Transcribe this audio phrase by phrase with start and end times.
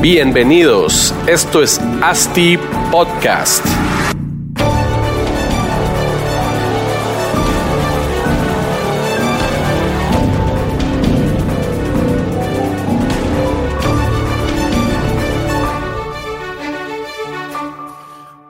[0.00, 2.60] Bienvenidos, esto es ASTI
[2.92, 3.66] Podcast.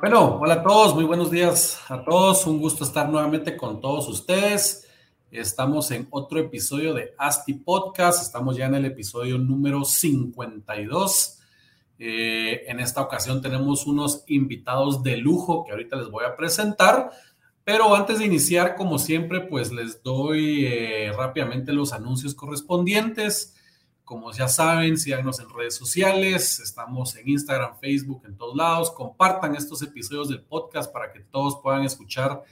[0.01, 4.07] Bueno, hola a todos, muy buenos días a todos, un gusto estar nuevamente con todos
[4.07, 4.89] ustedes.
[5.31, 11.39] Estamos en otro episodio de ASTI Podcast, estamos ya en el episodio número 52.
[12.01, 17.13] Eh, en esta ocasión tenemos unos invitados de lujo que ahorita les voy a presentar,
[17.63, 23.55] pero antes de iniciar, como siempre, pues les doy eh, rápidamente los anuncios correspondientes.
[24.03, 28.91] Como ya saben, síganos en redes sociales, estamos en Instagram, Facebook, en todos lados.
[28.91, 32.43] Compartan estos episodios del podcast para que todos puedan escuchar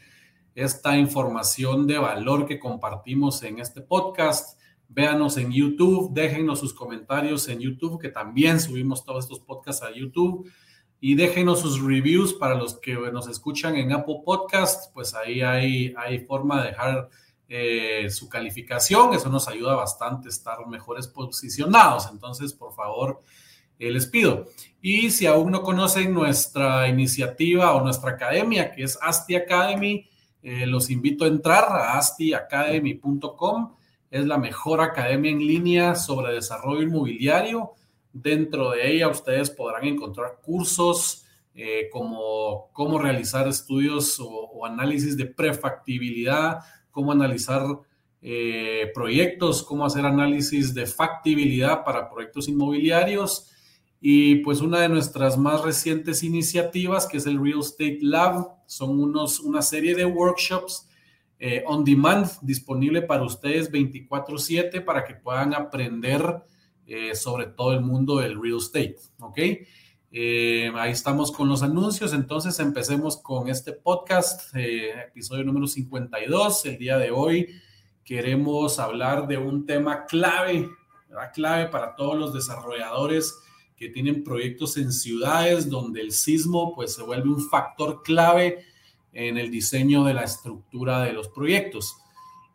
[0.58, 4.58] esta información de valor que compartimos en este podcast.
[4.88, 9.92] Véanos en YouTube, déjenos sus comentarios en YouTube, que también subimos todos estos podcasts a
[9.92, 10.50] YouTube.
[11.00, 15.94] Y déjenos sus reviews para los que nos escuchan en Apple Podcast, pues ahí hay,
[15.96, 17.08] hay forma de dejar
[17.48, 19.14] eh, su calificación.
[19.14, 22.08] Eso nos ayuda bastante a estar mejores posicionados.
[22.10, 23.22] Entonces, por favor,
[23.78, 24.46] eh, les pido.
[24.82, 30.08] Y si aún no conocen nuestra iniciativa o nuestra academia, que es ASTI Academy,
[30.48, 33.74] eh, los invito a entrar a astiacademy.com
[34.10, 37.72] es la mejor academia en línea sobre desarrollo inmobiliario.
[38.14, 45.26] Dentro de ella ustedes podrán encontrar cursos eh, como cómo realizar estudios o, análisis de
[45.26, 47.64] prefactibilidad, cómo analizar
[48.22, 53.50] eh, proyectos, cómo hacer análisis de factibilidad para proyectos inmobiliarios.
[54.00, 59.00] Y pues una de nuestras más recientes iniciativas, que es el Real Estate Lab, son
[59.00, 60.88] unos, una serie de workshops
[61.40, 66.42] eh, on demand disponible para ustedes 24/7 para que puedan aprender
[66.84, 69.38] eh, sobre todo el mundo del real estate, ¿ok?
[70.10, 76.64] Eh, ahí estamos con los anuncios, entonces empecemos con este podcast, episodio número 52.
[76.64, 77.48] El día de hoy
[78.04, 80.68] queremos hablar de un tema clave,
[81.34, 83.38] clave para todos los desarrolladores
[83.78, 88.64] que tienen proyectos en ciudades donde el sismo pues se vuelve un factor clave
[89.12, 91.96] en el diseño de la estructura de los proyectos.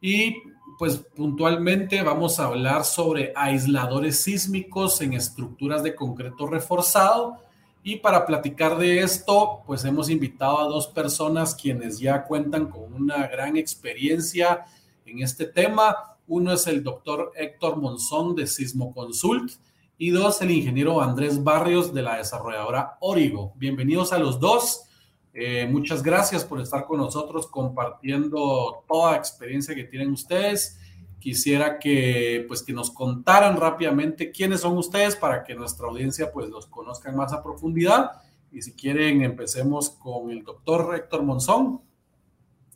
[0.02, 0.44] Y
[0.78, 7.38] pues puntualmente vamos a hablar sobre aisladores sísmicos en estructuras de concreto reforzado.
[7.84, 12.94] Y para platicar de esto, pues hemos invitado a dos personas quienes ya cuentan con
[12.94, 14.66] una gran experiencia
[15.06, 15.96] en este tema.
[16.28, 19.54] Uno es el doctor Héctor Monzón de Sismo Consult
[19.98, 23.54] y dos, el ingeniero Andrés Barrios de la desarrolladora Origo.
[23.56, 24.90] Bienvenidos a los dos.
[25.34, 30.80] Eh, muchas gracias por estar con nosotros compartiendo toda experiencia que tienen ustedes.
[31.20, 36.50] Quisiera que, pues, que nos contaran rápidamente quiénes son ustedes para que nuestra audiencia pues,
[36.50, 38.12] los conozca más a profundidad.
[38.52, 41.82] Y si quieren, empecemos con el doctor Héctor Monzón.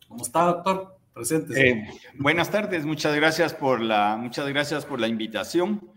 [0.08, 0.98] ¿Cómo está, doctor?
[1.14, 1.70] Presente.
[1.70, 1.88] Eh,
[2.20, 5.97] buenas tardes, muchas gracias por la, muchas gracias por la invitación.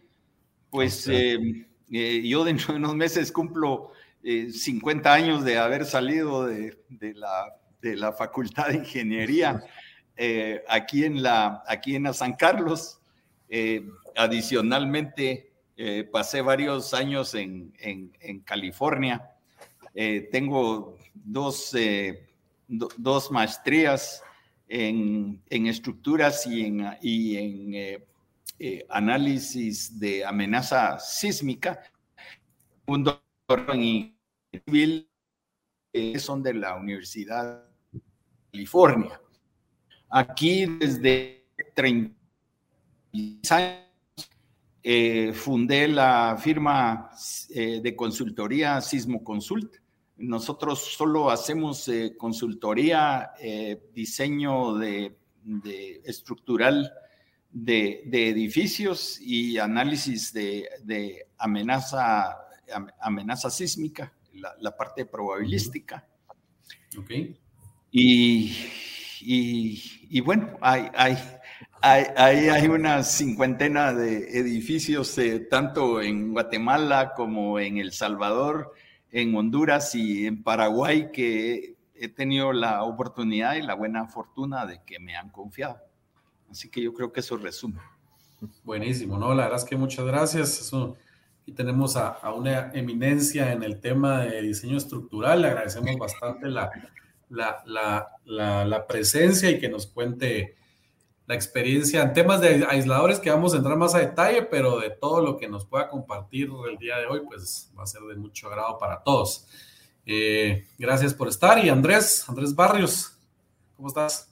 [0.70, 3.90] Pues eh, yo dentro de unos meses cumplo
[4.22, 6.76] 50 eh, años de haber salido de,
[7.14, 9.60] la, de la, Facultad de Ingeniería
[10.16, 12.98] eh, aquí, en la, aquí en San Carlos.
[14.16, 15.52] Adicionalmente,
[16.12, 19.28] pasé varios años en, en, California.
[20.30, 21.74] tengo dos,
[22.68, 24.22] dos maestrías
[24.68, 28.04] en, en, estructuras y en, y en
[28.88, 31.80] análisis de amenaza sísmica.
[32.86, 33.04] Un
[33.72, 34.16] en
[34.52, 35.08] civil
[36.18, 38.00] son de la Universidad de
[38.52, 39.20] California.
[40.08, 42.14] Aquí desde 30
[43.50, 43.90] años
[44.82, 47.10] eh, fundé la firma
[47.50, 49.76] eh, de consultoría Sismo Consult.
[50.16, 53.30] Nosotros solo hacemos eh, consultoría,
[53.92, 55.16] diseño de,
[56.04, 56.92] estructural
[57.52, 62.36] de, edificios y análisis de, de amenaza
[63.00, 64.12] amenaza sísmica,
[64.60, 66.06] la, parte probabilística.
[66.98, 67.10] Ok.
[67.92, 68.56] Y,
[69.20, 71.18] y, bueno, hay, hay,
[71.82, 78.72] hay, hay, una cincuentena de edificios, eh, tanto en Guatemala como en El Salvador,
[79.10, 84.80] en Honduras y en Paraguay, que he tenido la oportunidad y la buena fortuna de
[84.86, 85.78] que me han confiado.
[86.50, 87.80] Así que yo creo que eso resume.
[88.64, 89.34] Buenísimo, ¿no?
[89.34, 90.60] La verdad es que muchas gracias.
[90.60, 90.96] Eso
[91.50, 95.42] y tenemos a, una eminencia en el tema de diseño estructural.
[95.42, 96.70] Le agradecemos bastante la,
[97.28, 97.62] la,
[98.24, 100.56] la, la, presencia y que nos cuente
[101.26, 104.90] la experiencia en temas de aisladores que vamos a entrar más a detalle, pero de
[104.90, 108.14] todo lo que nos pueda compartir el día de hoy, pues va a ser de
[108.14, 109.46] mucho agrado para todos.
[110.06, 113.16] Eh, gracias por estar y Andrés, Andrés Barrios,
[113.76, 114.29] ¿cómo estás?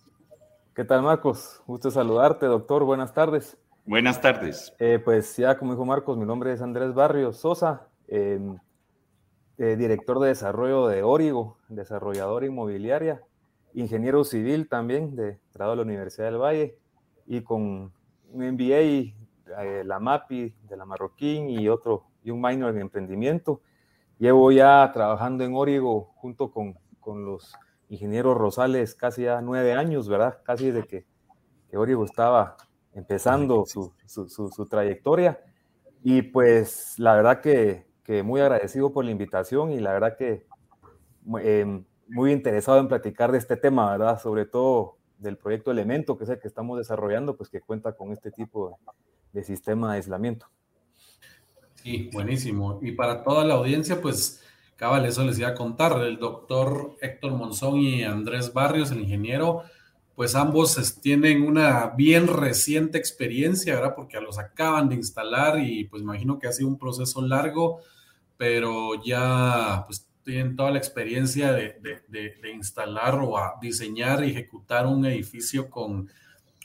[0.79, 1.61] ¿Qué tal Marcos?
[1.67, 3.59] Gusto saludarte, doctor, buenas tardes.
[3.85, 4.73] Buenas tardes.
[4.79, 8.57] Eh, pues ya como dijo Marcos, mi nombre es Andrés Barrios Sosa, em,
[9.57, 13.21] eh, director de desarrollo de Origo, desarrollador inmobiliaria,
[13.75, 16.79] ingeniero civil también de grado de la Universidad del Valle
[17.27, 17.93] y con
[18.33, 19.17] un MBA,
[19.61, 23.63] eh, la MAPI de la Marroquín y otro, y un minor en emprendimiento.
[24.21, 27.53] Llevo ya trabajando en Origo junto con, con los
[27.89, 30.39] ingenieros Rosales casi ya nueve años, ¿verdad?
[30.45, 31.07] Casi desde que,
[31.71, 32.57] que Origo estaba
[32.95, 35.41] empezando su, su, su, trayectoria.
[36.03, 40.47] Y pues la verdad que, que, muy agradecido por la invitación y la verdad que
[41.43, 44.21] eh, muy interesado en platicar de este tema, ¿verdad?
[44.21, 48.13] Sobre todo del proyecto Elemento, que es el que estamos desarrollando, pues que cuenta con
[48.13, 48.79] este tipo
[49.33, 50.47] de, sistema de aislamiento.
[51.75, 52.79] Sí, buenísimo.
[52.83, 54.43] Y para toda la audiencia, pues,
[54.79, 56.01] cabal, eso les iba a contar.
[56.01, 59.65] El doctor Héctor Monzón y Andrés Barrios, el ingeniero,
[60.15, 63.95] pues ambos tienen una bien reciente experiencia, ¿verdad?
[63.95, 67.81] Porque los acaban de instalar y pues imagino que ha sido un proceso largo,
[68.37, 71.75] pero ya pues tienen toda la experiencia de,
[72.55, 76.09] instalar o a diseñar y ejecutar un edificio con,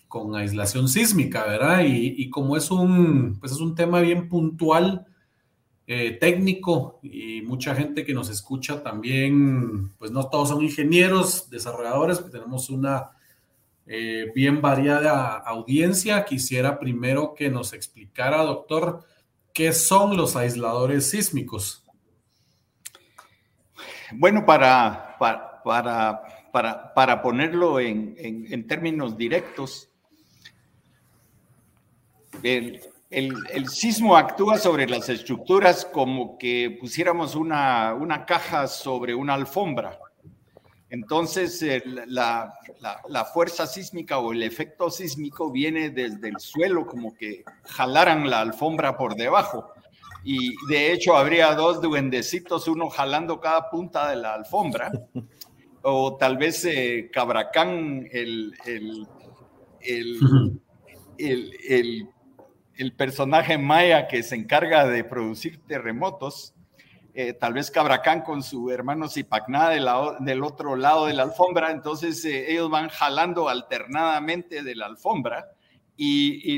[0.07, 1.81] con aislación sísmica, ¿verdad?
[1.85, 5.07] Y, como es un, pues es un tema bien puntual,
[5.85, 12.23] eh, técnico, y mucha gente que nos escucha también, pues no todos son ingenieros, desarrolladores,
[12.31, 13.11] tenemos una
[13.85, 16.23] eh, bien variada audiencia.
[16.23, 19.03] Quisiera primero que nos explicara, doctor,
[19.53, 21.83] qué son los aisladores sísmicos.
[24.13, 29.89] Bueno, para, para, para, ponerlo en, términos directos,
[32.43, 32.81] el,
[33.69, 39.99] sismo actúa sobre las estructuras como que pusiéramos una, caja sobre una alfombra.
[40.89, 41.65] Entonces,
[42.07, 42.53] la,
[43.09, 48.41] la, fuerza sísmica o el efecto sísmico viene desde el suelo, como que jalaran la
[48.41, 49.73] alfombra por debajo
[50.23, 54.91] y de hecho habría dos duendecitos, uno jalando cada punta de la alfombra,
[55.81, 59.07] o tal vez eh, Cabracán, el, el,
[61.17, 62.07] el,
[62.77, 66.53] el, personaje maya que se encarga de producir terremotos,
[67.13, 72.23] eh, tal vez Cabracán con su hermano Zipacná del otro lado de la alfombra, entonces
[72.25, 75.51] eh, ellos van jalando alternadamente de la alfombra
[75.95, 76.55] y,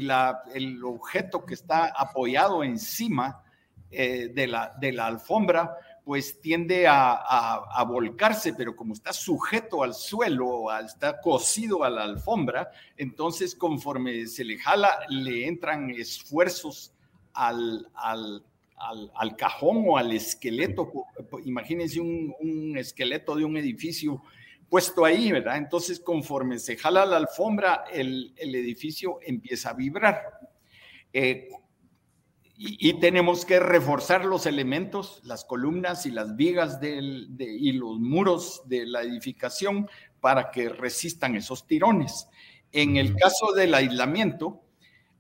[0.54, 3.44] el objeto que está apoyado encima
[3.92, 10.68] eh, de, de la alfombra, pues tiende a, volcarse, pero como está sujeto al suelo,
[10.80, 16.94] está cosido a la alfombra, entonces conforme se le jala, le entran esfuerzos
[17.34, 18.44] al, al,
[19.16, 20.92] al, cajón o al esqueleto.
[21.44, 24.22] Imagínense un, un, esqueleto de un edificio
[24.70, 25.58] puesto ahí, ¿verdad?
[25.58, 30.22] Entonces conforme se jala la alfombra, el, el edificio empieza a vibrar.
[31.12, 31.50] Eh,
[32.58, 38.62] y, tenemos que reforzar los elementos, las columnas y las vigas del, y los muros
[38.66, 39.90] de la edificación
[40.22, 42.30] para que resistan esos tirones.
[42.72, 44.62] En el caso del aislamiento,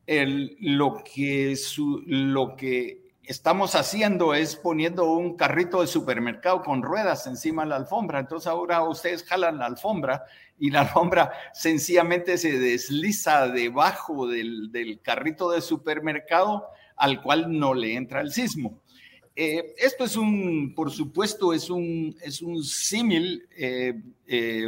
[0.07, 1.57] el, lo, que
[2.05, 7.75] lo que estamos haciendo es poniendo un carrito de supermercado con ruedas encima de la
[7.75, 8.19] alfombra.
[8.19, 10.24] Entonces ahora ustedes jalan la alfombra
[10.57, 17.73] y la alfombra sencillamente se desliza debajo del, del carrito de supermercado al cual no
[17.73, 18.81] le entra el sismo.
[19.35, 23.45] Eh, esto es un, por supuesto, es un, es un símil.
[23.57, 23.93] Eh,
[24.27, 24.65] eh,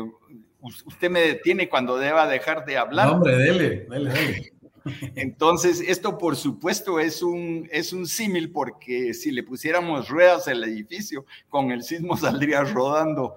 [0.85, 3.13] usted me detiene cuando deba dejar de hablar.
[3.13, 4.53] hombre, dele, dele, dele.
[5.15, 10.63] Entonces, esto por supuesto es un, es un símil porque si le pusiéramos ruedas al
[10.63, 13.35] edificio, con el sismo saldría rodando.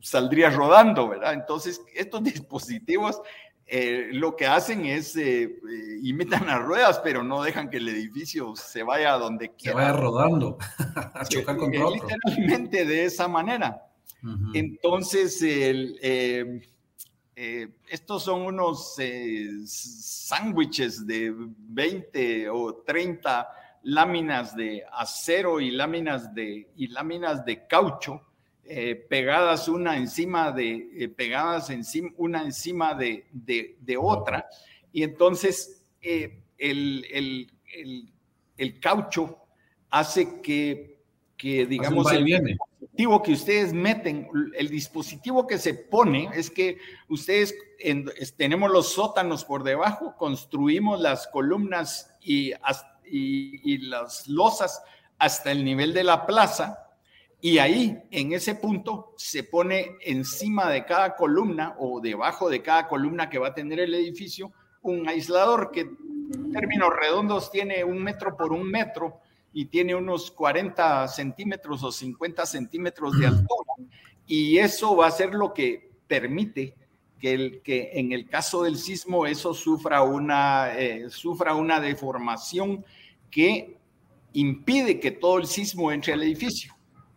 [0.00, 1.34] saldría rodando, ¿verdad?
[1.34, 3.20] Entonces, estos dispositivos
[3.66, 7.88] eh, lo que hacen es eh, eh, imitan las ruedas, pero no dejan que el
[7.88, 9.78] edificio se vaya a donde quiera.
[9.78, 10.58] Se vaya rodando,
[11.14, 12.06] a chocar contra otro.
[12.06, 13.88] Literalmente de esa manera.
[14.54, 15.42] Entonces,
[17.88, 18.94] estos son unos
[19.64, 23.48] sándwiches de 20 o 30
[23.82, 28.20] láminas de acero y láminas de, y láminas de caucho
[28.64, 34.46] eh, pegadas una encima de, eh, pegadas encima, una encima de, de, otra.
[34.92, 38.12] Y entonces eh, el, el,
[38.56, 39.36] el, caucho
[39.90, 41.00] hace que,
[41.36, 46.78] que digamos, el, dispositivo que ustedes meten, el dispositivo que se pone es que
[47.08, 47.54] ustedes
[48.36, 52.52] tenemos los sótanos por debajo, construimos las columnas y,
[53.10, 54.80] y, y las losas
[55.18, 56.78] hasta el nivel de la plaza
[57.44, 62.86] y ahí, en ese punto, se pone encima de cada columna o debajo de cada
[62.86, 68.00] columna que va a tener el edificio un aislador que en términos redondos tiene un
[68.00, 69.18] metro por un metro
[69.52, 73.72] y tiene unos 40 centímetros o 50 centímetros de altura.
[74.24, 76.76] Y eso va a ser lo que permite
[77.18, 82.84] que, el, que en el caso del sismo eso sufra una, eh, sufra una deformación
[83.32, 83.78] que
[84.32, 86.71] impide que todo el sismo entre al edificio.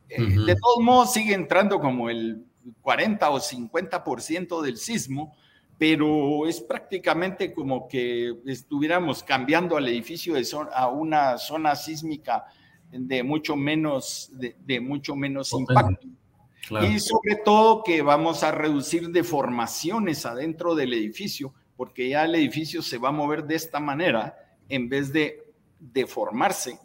[0.10, 2.46] Eh, de todos modos sigue entrando como el
[2.82, 5.36] 40 o 50% del sismo,
[5.78, 12.46] pero es prácticamente como que estuviéramos cambiando al edificio de a una zona sísmica
[12.92, 16.08] de mucho menos, de, mucho menos impacto.
[16.82, 22.82] Y sobre todo que vamos a reducir deformaciones adentro del edificio, porque ya el edificio
[22.82, 24.36] se va a mover de esta manera
[24.70, 25.44] en vez de
[25.80, 26.80] deformarse.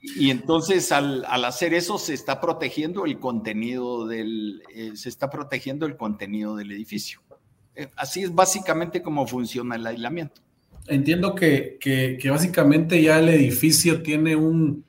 [0.00, 5.86] Y entonces al, hacer eso se está protegiendo el contenido del, eh, se está protegiendo
[5.86, 7.20] el contenido del edificio.
[7.74, 10.40] Eh, así es básicamente cómo funciona el aislamiento.
[10.86, 11.78] Entiendo que,
[12.30, 14.84] básicamente ya el edificio tiene un,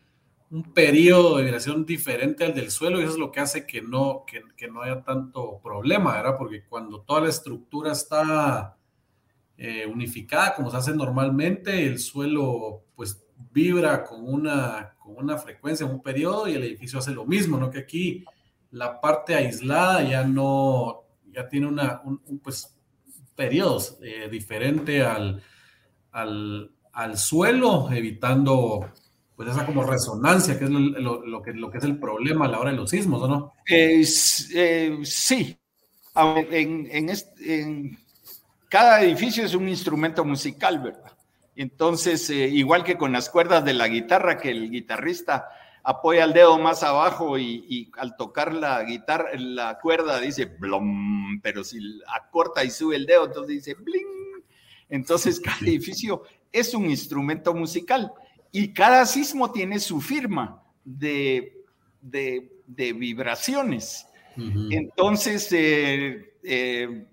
[0.73, 4.25] periodo de vibración diferente al del suelo y eso es lo que hace que no,
[4.25, 6.37] que, no haya tanto problema, ¿verdad?
[6.39, 8.75] Porque cuando toda la estructura está
[9.57, 15.85] eh, unificada como se hace normalmente, el suelo pues vibra con una, con una frecuencia,
[15.85, 17.69] un periodo y el edificio hace lo mismo, ¿no?
[17.69, 18.23] Que aquí
[18.71, 22.75] la parte aislada ya no, ya tiene una, un, pues,
[23.35, 25.41] periodos eh, diferente al,
[26.11, 28.91] al, al, suelo, evitando
[29.35, 32.59] pues esa como resonancia, que es lo, que, lo que es el problema a la
[32.59, 33.53] hora de los sismos, ¿o no?
[33.65, 35.57] Eh, sí.
[36.13, 37.97] En, en, en,
[38.67, 41.08] cada edificio es un instrumento musical, ¿verdad?
[41.59, 45.49] Entonces, eh, igual que con las cuerdas de la guitarra, que el guitarrista
[45.83, 51.65] apoya el dedo más abajo y, al tocar la guitarra, la cuerda dice blom, pero
[51.65, 51.79] si
[52.15, 54.07] acorta y sube el dedo, entonces dice bling.
[54.87, 58.09] Entonces cada edificio es un instrumento musical
[58.53, 61.65] y cada sismo tiene su firma de,
[62.71, 64.07] vibraciones.
[64.37, 67.05] Entonces, eh, eh,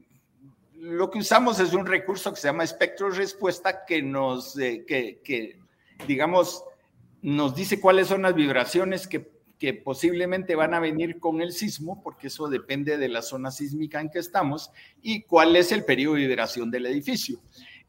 [0.87, 5.59] lo que usamos es un recurso que se llama espectro respuesta que nos, eh, que,
[6.07, 6.63] digamos,
[7.23, 9.35] nos dice cuáles son las vibraciones que,
[9.83, 14.11] posiblemente van a venir con el sismo, porque eso depende de la zona sísmica en
[14.11, 14.71] que estamos,
[15.03, 17.41] y cuál es el periodo de vibración del edificio.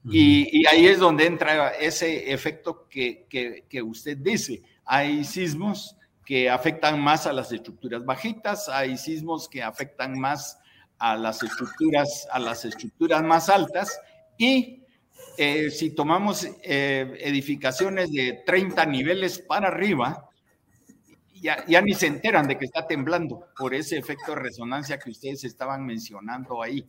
[0.09, 3.27] y, ahí es donde entra ese efecto que,
[3.69, 4.63] que, usted dice.
[4.85, 10.57] Hay sismos que afectan más a las estructuras bajitas, hay sismos que afectan más
[10.99, 13.99] a las estructuras, a las estructuras más altas
[14.37, 14.83] y
[15.37, 20.29] eh, si tomamos eh, edificaciones de 30 niveles para arriba,
[21.35, 25.11] ya, ya, ni se enteran de que está temblando por ese efecto de resonancia que
[25.11, 26.85] ustedes estaban mencionando ahí.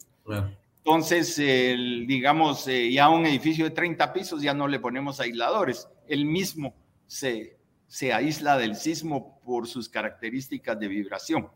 [0.79, 6.25] Entonces, digamos, eh, ya un edificio de 30 pisos ya no le ponemos aisladores, el
[6.25, 6.75] mismo
[7.07, 11.49] se, se aísla del sismo por sus características de vibración.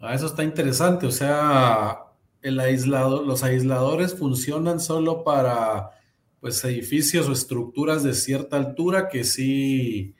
[0.00, 1.98] Ah, eso está interesante, o sea,
[2.40, 5.90] el aislado, los aisladores funcionan solo para
[6.40, 10.14] pues edificios o estructuras de cierta altura que sí,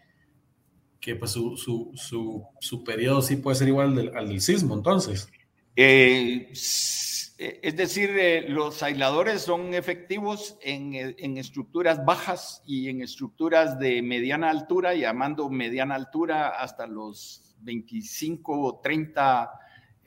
[1.00, 5.28] que pues su, su, su, periodo sí puede ser igual al del sismo, entonces.
[5.76, 13.78] Eh, es decir, eh, los aisladores son efectivos en, en, estructuras bajas y en estructuras
[13.78, 19.50] de mediana altura, llamando mediana altura hasta los 25 o 30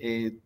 [0.02, 0.38] eh,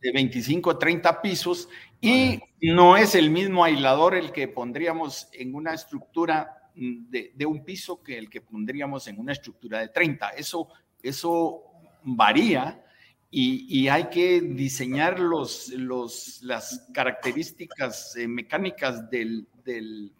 [0.00, 1.68] de 25 a 30 pisos
[2.00, 7.64] y no es el mismo aislador el que pondríamos en una estructura mm, de, un
[7.64, 10.30] piso que el que pondríamos en una estructura de 30.
[10.30, 10.68] Eso,
[11.02, 11.62] eso
[12.02, 12.84] varía
[13.30, 20.12] y, hay que diseñar los, los, las características eh, mecánicas del, del,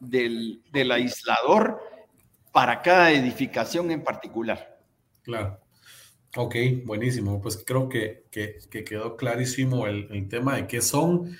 [0.00, 1.82] del, del aislador
[2.52, 4.78] para cada edificación en particular.
[5.22, 5.60] Claro.
[6.36, 7.40] Ok, buenísimo.
[7.40, 11.36] Pues creo que, quedó clarísimo el, tema de qué son.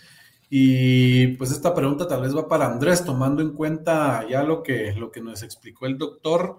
[0.50, 4.95] Y pues esta pregunta tal vez va para Andrés, tomando en cuenta ya lo que,
[4.95, 6.59] lo que nos explicó el doctor.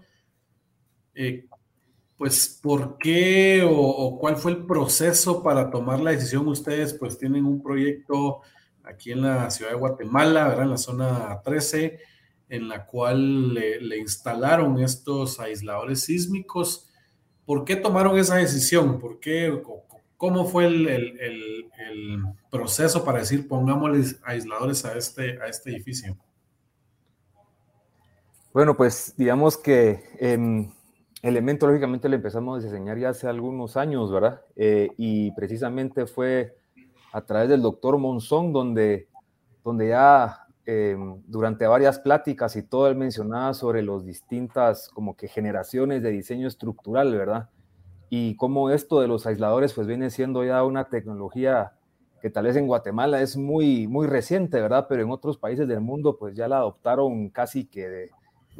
[1.16, 1.48] Eh,
[2.18, 6.48] pues, ¿por qué o, cuál fue el proceso para tomar la decisión?
[6.48, 8.42] Ustedes pues tienen un proyecto
[8.84, 10.66] aquí en la ciudad de Guatemala, ¿verdad?
[10.66, 12.00] En la zona 13,
[12.50, 16.89] en la cual le instalaron estos aisladores sísmicos
[17.50, 19.00] ¿Por qué tomaron esa decisión?
[19.00, 19.60] ¿Por qué,
[20.18, 26.16] ¿Cómo fue el, proceso para decir pongámosles aisladores a este, a este edificio?
[28.54, 30.70] Bueno, pues digamos que eh,
[31.24, 34.42] Elemento, lógicamente, le empezamos a diseñar ya hace algunos años, ¿verdad?
[34.56, 36.56] Eh, y precisamente fue
[37.12, 39.08] a través del doctor Monzón, donde,
[39.64, 45.28] donde ya em, durante varias pláticas y todo él mencionaba sobre las distintas como que
[45.28, 47.50] generaciones de diseño estructural, ¿verdad?
[48.10, 51.74] Y cómo esto de los aisladores pues viene siendo ya una tecnología
[52.22, 54.88] que tal vez en Guatemala es muy, muy reciente, ¿verdad?
[54.90, 58.10] Pero en otros países del mundo pues ya la adoptaron casi que de,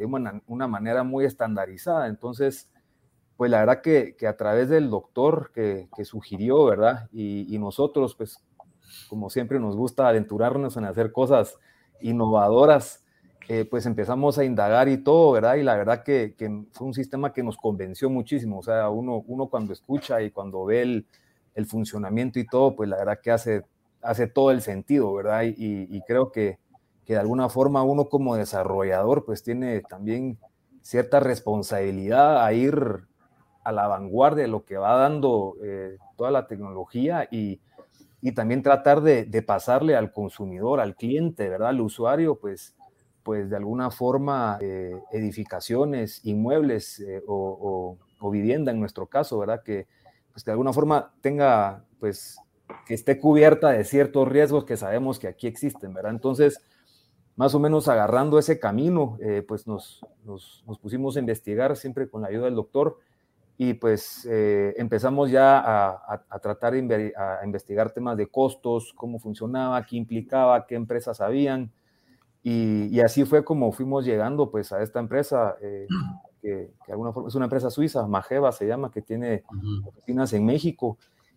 [0.00, 0.06] de
[0.46, 2.08] una, manera muy estandarizada.
[2.08, 2.70] Entonces,
[3.36, 7.08] pues la verdad que, a través del doctor que, sugirió, ¿verdad?
[7.12, 8.42] Y, nosotros, pues,
[9.08, 11.58] como siempre nos gusta aventurarnos en hacer cosas
[12.02, 13.04] innovadoras,
[13.48, 15.56] eh, pues empezamos a indagar y todo, ¿verdad?
[15.56, 16.34] Y la verdad que,
[16.72, 18.58] fue un sistema que nos convenció muchísimo.
[18.58, 21.06] O sea, uno, uno cuando escucha y cuando ve el,
[21.66, 23.64] funcionamiento y todo, pues la verdad que hace,
[24.00, 25.42] hace todo el sentido, ¿verdad?
[25.44, 26.58] y creo que,
[27.14, 30.38] de alguna forma uno como desarrollador pues tiene también
[30.80, 33.08] cierta responsabilidad a ir
[33.64, 37.60] a la vanguardia de lo que va dando eh, toda la tecnología y,
[38.22, 41.68] y también tratar de, pasarle al consumidor, al cliente, ¿verdad?
[41.68, 42.74] Al usuario, pues,
[43.22, 49.62] pues de alguna forma eh, edificaciones, inmuebles eh, o, o, vivienda en nuestro caso, ¿verdad?
[49.62, 49.86] Que,
[50.32, 52.38] pues, que de alguna forma tenga, pues,
[52.86, 56.12] que esté cubierta de ciertos riesgos que sabemos que aquí existen, ¿verdad?
[56.12, 56.60] Entonces,
[57.36, 62.20] más o menos agarrando ese camino, eh, pues nos, nos, pusimos a investigar siempre con
[62.20, 62.98] la ayuda del doctor
[63.62, 69.18] y pues eh, empezamos ya a, a, tratar de a investigar temas de costos, cómo
[69.18, 71.70] funcionaba, qué implicaba, qué empresas habían
[72.42, 75.86] y, y así fue como fuimos llegando pues a esta empresa eh,
[76.40, 79.44] que, que alguna forma es una empresa suiza, Majeva se llama, que tiene
[79.84, 80.96] oficinas en México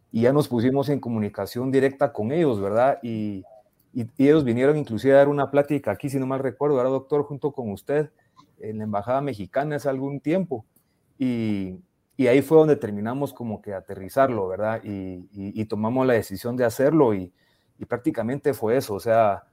[0.10, 3.00] y ya nos pusimos en comunicación directa con ellos, ¿verdad?
[3.03, 3.44] Y,
[3.92, 7.24] y, ellos vinieron inclusive a dar una plática aquí, si no mal recuerdo, era doctor,
[7.26, 8.12] junto con usted
[8.62, 10.63] en la Embajada Mexicana hace algún tiempo.
[11.19, 11.80] Y,
[12.15, 14.82] y ahí fue donde terminamos como que aterrizarlo, ¿verdad?
[14.84, 17.34] Y, y tomamos la decisión de hacerlo y,
[17.88, 19.43] prácticamente fue eso, o sea,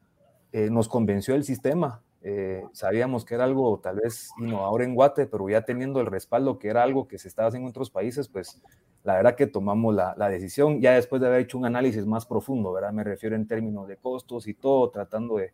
[0.52, 2.02] eh, nos convenció el sistema.
[2.22, 6.58] Eh, sabíamos que era algo tal vez innovador en Guate, pero ya teniendo el respaldo
[6.58, 8.62] que era algo que se estaba haciendo en otros países, pues
[9.04, 12.72] la verdad que tomamos la, decisión ya después de haber hecho un análisis más profundo,
[12.72, 12.92] ¿verdad?
[12.92, 15.52] Me refiero en términos de costos y todo, tratando de,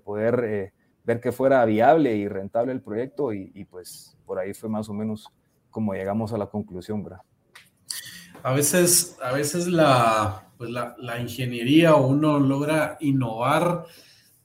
[0.00, 0.72] poder eh,
[1.04, 4.94] ver que fuera viable y rentable el proyecto y, pues por ahí fue más o
[4.94, 5.32] menos
[5.70, 7.20] como llegamos a la conclusión, ¿verdad?
[8.42, 13.84] A veces, a veces la, pues la, ingeniería uno logra innovar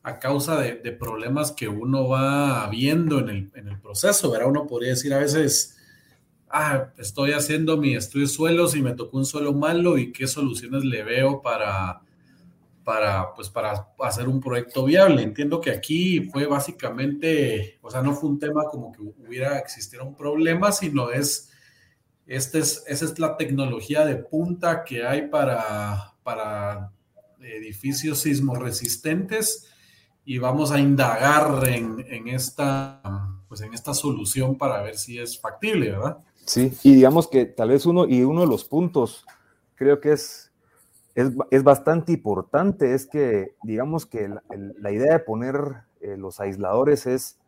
[0.01, 4.49] a causa de, problemas que uno va viendo en el, en el proceso, ¿verdad?
[4.49, 5.77] Uno podría decir a veces
[6.49, 10.27] ah, estoy haciendo mi estudio de suelos y me tocó un suelo malo y qué
[10.27, 12.02] soluciones le veo para,
[12.83, 15.23] para, pues, para hacer un proyecto viable.
[15.23, 20.03] Entiendo que aquí fue básicamente, o sea, no fue un tema como que hubiera existido
[20.03, 21.51] un problema, sino es,
[22.27, 26.91] este es, esa es la tecnología de punta que hay para, para
[27.39, 29.69] edificios sismoresistentes
[30.25, 33.01] y vamos a indagar en, en, esta,
[33.47, 36.17] pues en esta solución para ver si es factible, ¿verdad?
[36.45, 39.25] Sí, y digamos que tal vez uno, y uno de los puntos,
[39.75, 40.52] creo que es,
[41.15, 44.29] es, bastante importante, es que digamos que
[44.79, 45.55] la, idea de poner
[46.01, 47.39] eh, los aisladores es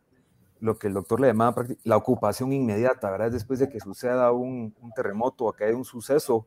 [0.60, 3.32] lo que el doctor le llamaba la ocupación inmediata, ¿verdad?
[3.32, 6.46] Después de que suceda un, terremoto o que haya un suceso,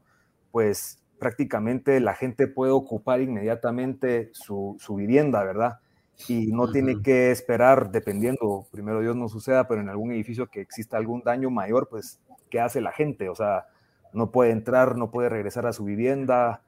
[0.51, 5.79] pues prácticamente la gente puede ocupar inmediatamente su, su vivienda, ¿verdad?
[6.27, 10.59] y no tiene que esperar, dependiendo, primero Dios no suceda, pero en algún edificio que
[10.59, 13.67] exista algún daño mayor, pues qué hace la gente, o sea,
[14.11, 16.61] no puede entrar, no puede regresar a su vivienda,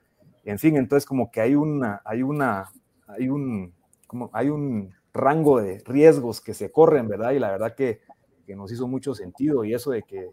[0.44, 2.72] en fin, entonces como que hay una, hay una,
[3.08, 3.74] hay un,
[4.08, 7.32] como hay un rango de riesgos que se corren, ¿verdad?
[7.32, 8.02] Y la verdad que,
[8.46, 10.32] que nos hizo mucho sentido y eso de que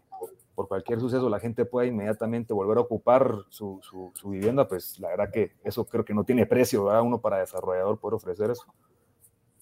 [0.55, 5.07] por cualquier suceso la gente pueda inmediatamente volver a ocupar su, su, vivienda, pues la
[5.07, 7.01] verdad que eso creo que no tiene precio, ¿verdad?
[7.01, 8.65] Uno para desarrollador puede ofrecer eso.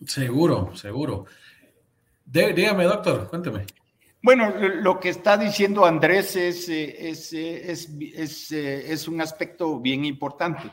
[0.03, 1.25] Seguro, seguro.
[2.25, 3.67] dígame, doctor, cuénteme.
[4.21, 9.79] Bueno, lo que está diciendo Andrés es, eh, es, eh, es, eh, es, un aspecto
[9.79, 10.71] bien importante.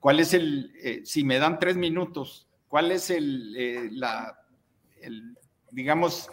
[0.00, 0.72] ¿Cuál es el,
[1.04, 4.36] si me dan tres minutos, cuál es el, la,
[5.00, 5.38] el
[5.70, 6.28] digamos,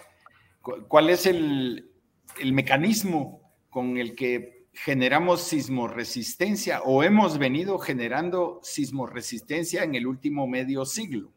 [0.88, 1.92] cuál es el,
[2.40, 10.48] el mecanismo con el que generamos sismoresistencia o hemos venido generando sismoresistencia en el último
[10.48, 11.32] medio siglo?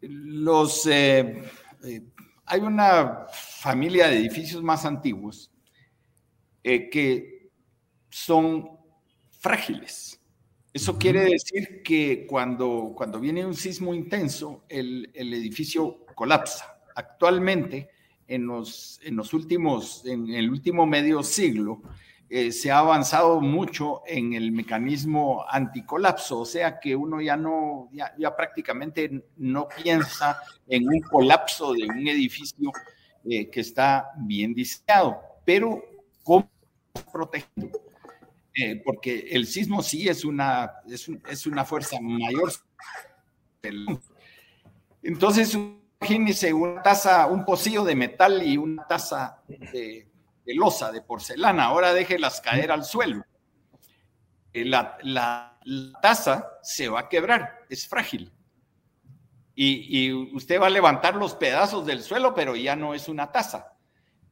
[0.00, 0.88] los
[2.44, 5.50] hay una familia de edificios más antiguos
[6.64, 7.50] eh, que
[8.08, 8.68] son
[9.30, 10.20] frágiles.
[10.72, 16.80] Eso quiere decir que cuando, cuando viene un sismo intenso, el, el edificio colapsa.
[16.94, 17.90] Actualmente,
[18.26, 21.82] en los, en los últimos, en el último medio siglo,
[22.30, 27.88] eh, se ha avanzado mucho en el mecanismo anticolapso, o sea que uno ya no,
[27.92, 32.70] ya, prácticamente no piensa en un colapso de un edificio
[33.24, 35.82] eh, que está bien diseñado, pero
[36.22, 36.50] ¿cómo
[37.10, 37.80] protegiendo?
[38.54, 42.52] Eh, porque el sismo sí es una, es, una fuerza mayor.
[45.02, 45.56] Entonces,
[46.00, 50.07] imagínese una taza, un pocillo de metal y una taza de,
[50.48, 53.22] de losa, de porcelana, ahora déjelas caer al suelo.
[54.54, 55.58] Eh, la, la,
[56.00, 58.32] taza se va a quebrar, es frágil.
[59.54, 63.30] Y, y, usted va a levantar los pedazos del suelo, pero ya no es una
[63.30, 63.76] taza.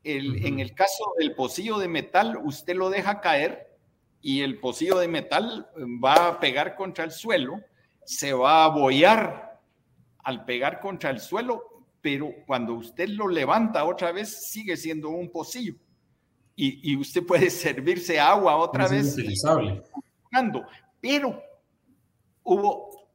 [0.03, 0.47] El, uh -huh.
[0.47, 3.77] En el caso del pocillo de metal, usted lo deja caer
[4.23, 5.69] y el pocillo de metal
[6.03, 7.61] va a pegar contra el suelo,
[8.07, 9.61] se va a abollar
[10.25, 15.31] al pegar contra el suelo, pero cuando usted lo levanta otra vez, sigue siendo un
[15.31, 15.75] pocillo
[16.57, 19.13] y, y usted puede servirse agua otra vez.
[19.13, 19.83] Utilizable.
[21.01, 21.41] Pero
[22.43, 23.09] hubo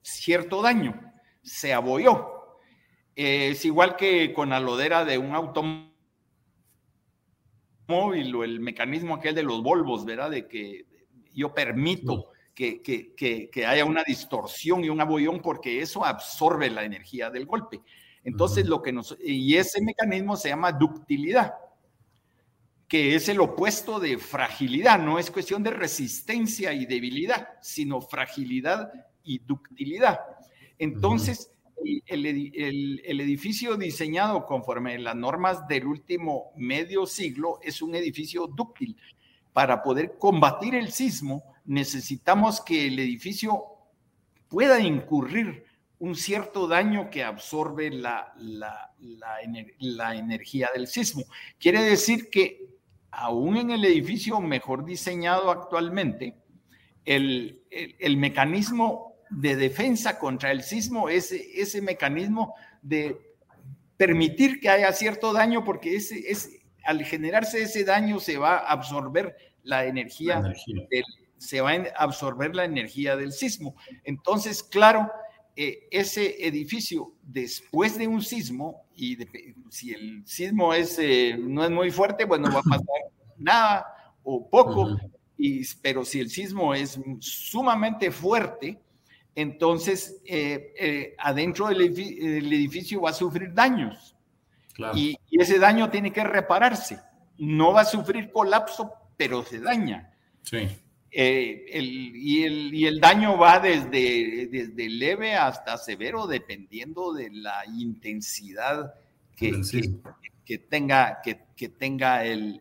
[0.00, 0.98] cierto daño,
[1.42, 2.60] se abolló.
[3.16, 5.94] Eh, es igual que con la lodera de un automóvil
[8.34, 10.30] o el mecanismo aquel de los volvos, ¿verdad?
[10.30, 10.86] De que
[11.32, 16.70] yo permito que, que, que, que haya una distorsión y un abollón porque eso absorbe
[16.70, 17.82] la energía del golpe.
[18.24, 18.70] Entonces, uh -huh.
[18.70, 19.16] lo que nos.
[19.22, 21.54] Y ese mecanismo se llama ductilidad
[22.88, 28.92] que es el opuesto de fragilidad, no es cuestión de resistencia y debilidad, sino fragilidad
[29.22, 30.20] y ductilidad.
[30.78, 31.50] Entonces,
[32.06, 32.26] el,
[33.04, 38.96] el, edificio diseñado conforme las normas del último medio siglo es un edificio dúctil.
[39.52, 43.64] Para poder combatir el sismo, necesitamos que el edificio
[44.48, 45.64] pueda incurrir
[45.98, 49.36] un cierto daño que absorbe la, la, la,
[49.78, 51.24] la, energía del sismo.
[51.58, 52.73] Quiere decir que
[53.16, 56.34] aún en el edificio mejor diseñado actualmente,
[57.04, 63.18] el, el, el mecanismo de defensa contra el sismo es ese mecanismo de
[63.96, 68.72] permitir que haya cierto daño, porque ese, ese, al generarse ese daño se va a
[68.72, 70.86] absorber la energía, la energía.
[70.90, 71.04] Del,
[71.38, 73.76] se va a absorber la energía del sismo.
[74.04, 75.10] Entonces, claro,
[75.56, 81.64] eh, ese edificio después de un sismo, y de, si el sismo es, eh, no
[81.64, 82.86] es muy fuerte, pues no va a pasar
[83.38, 83.86] nada
[84.22, 85.10] o poco, uh -huh.
[85.38, 88.80] y, pero si el sismo es sumamente fuerte,
[89.34, 94.16] entonces eh, eh, adentro del edificio, el edificio, va a sufrir daños.
[94.74, 94.96] Claro.
[94.96, 97.00] Y, y, ese daño tiene que repararse.
[97.38, 100.12] No va a sufrir colapso, pero se daña.
[100.42, 100.68] Sí.
[101.16, 107.30] Eh, el, y, el, y, el, daño va desde, desde, leve hasta severo, dependiendo de
[107.30, 108.94] la intensidad
[109.36, 109.94] que, que,
[110.44, 112.60] que tenga, que, que tenga el,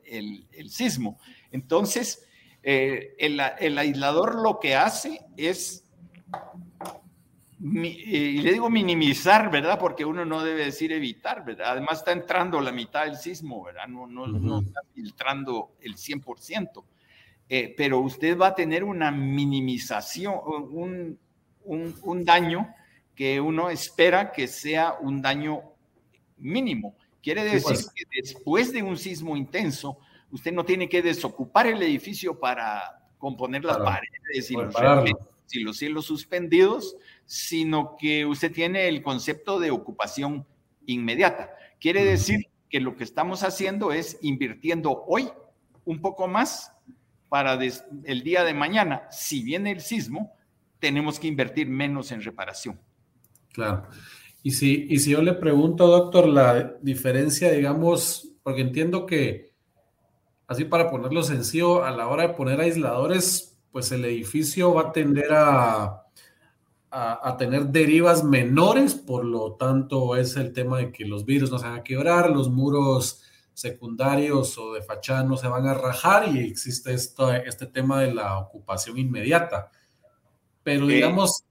[0.68, 1.20] sismo.
[1.52, 2.28] Entonces,
[2.62, 3.40] eh, el,
[3.80, 5.90] aislador lo que hace es,
[7.60, 9.80] y le digo minimizar, ¿verdad?
[9.80, 11.72] Porque uno no debe decir evitar, ¿verdad?
[11.72, 13.88] Además está entrando la mitad del sismo, ¿verdad?
[13.88, 14.40] No, no, uh -huh.
[14.40, 16.84] no está filtrando el 100%.
[17.50, 21.20] Eh, pero usted va a tener una minimización, un,
[21.66, 22.74] un, un, daño
[23.14, 25.62] que uno espera que sea un daño
[26.38, 26.96] mínimo.
[27.22, 27.92] Quiere decir pues.
[27.94, 29.98] que después de un sismo intenso,
[30.32, 34.76] usted no tiene que desocupar el edificio para componer las para, paredes y los,
[35.52, 40.46] y los cielos suspendidos, sino que usted tiene el concepto de ocupación
[40.86, 41.52] inmediata.
[41.80, 45.30] Quiere decir que lo que estamos haciendo es invirtiendo hoy
[45.86, 46.72] un poco más
[47.34, 47.58] para
[48.04, 50.36] el día de mañana, si viene el sismo,
[50.78, 52.80] tenemos que invertir menos en reparación.
[53.52, 53.88] Claro.
[54.44, 59.52] Y si, y si yo le pregunto, doctor, la diferencia, digamos, porque entiendo que,
[60.46, 64.92] así para ponerlo sencillo, a la hora de poner aisladores, pues el edificio va a
[64.92, 66.04] tender a,
[66.92, 71.58] a, tener derivas menores, por lo tanto es el tema de que los vidrios no
[71.58, 73.23] se van a quebrar, los muros
[73.54, 78.14] secundarios o de fachada no se van a rajar y existe esto, este tema de
[78.14, 79.72] la ocupación inmediata.
[80.64, 81.44] Pero digamos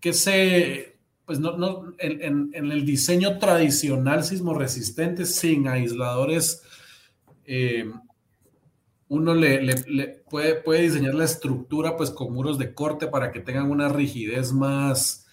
[0.00, 6.62] que se, pues no, no en, en, en, el diseño tradicional sismo resistente sin aisladores,
[7.44, 7.90] eh,
[9.08, 13.30] uno le, le, le, puede, puede diseñar la estructura pues con muros de corte para
[13.30, 15.26] que tengan una rigidez más,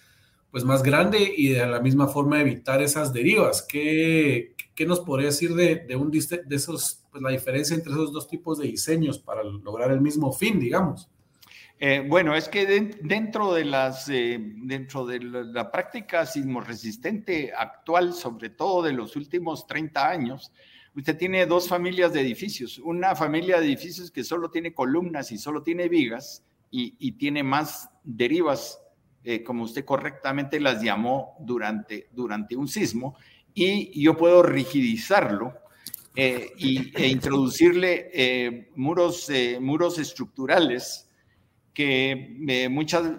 [0.50, 3.62] pues más grande y de la misma forma evitar esas derivas.
[3.62, 8.12] ¿Qué, qué nos podría decir de, de, un, de esos, pues la diferencia entre esos
[8.12, 11.08] dos tipos de diseños para lograr el mismo fin, digamos?
[11.82, 12.66] Eh, bueno, es que
[13.00, 19.66] dentro de las eh, dentro de la, práctica sismoresistente actual, sobre todo de los últimos
[19.66, 20.52] 30 años,
[20.94, 22.78] usted tiene dos familias de edificios.
[22.78, 27.88] Una familia de edificios que solo tiene columnas y solo tiene vigas y, tiene más
[28.04, 28.78] derivas,
[29.24, 33.16] eh, como usted correctamente las llamó durante, durante un sismo,
[33.54, 35.54] y yo puedo rigidizarlo
[36.14, 41.10] y, e introducirle muros, muros estructurales
[41.80, 43.10] que eh, muchas,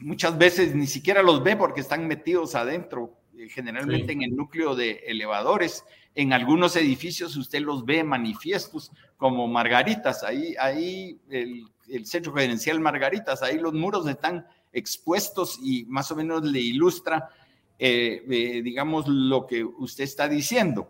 [0.00, 4.74] muchas veces ni siquiera los ve porque están metidos adentro, eh, generalmente en el núcleo
[4.74, 5.84] de elevadores.
[6.14, 11.66] En algunos edificios usted los ve manifiestos como margaritas, ahí, ahí el,
[12.04, 17.28] centro gerencial Margaritas, ahí los muros están expuestos y más o menos le ilustra,
[17.80, 20.88] eh, digamos, lo que usted está diciendo.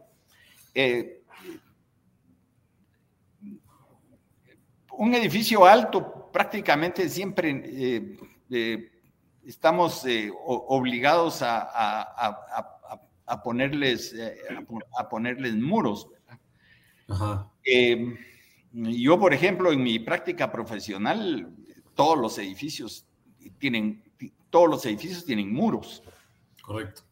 [5.00, 8.16] un edificio alto prácticamente siempre eh,
[8.50, 8.90] eh,
[9.44, 12.06] estamos eh, obligados a,
[13.42, 14.14] ponerles,
[14.98, 16.08] a, ponerles muros.
[18.72, 21.48] yo, por ejemplo, en mi práctica profesional,
[21.94, 23.06] todos los edificios
[23.58, 24.02] tienen,
[24.50, 26.02] todos los edificios tienen muros.
[26.70, 27.02] Correcto.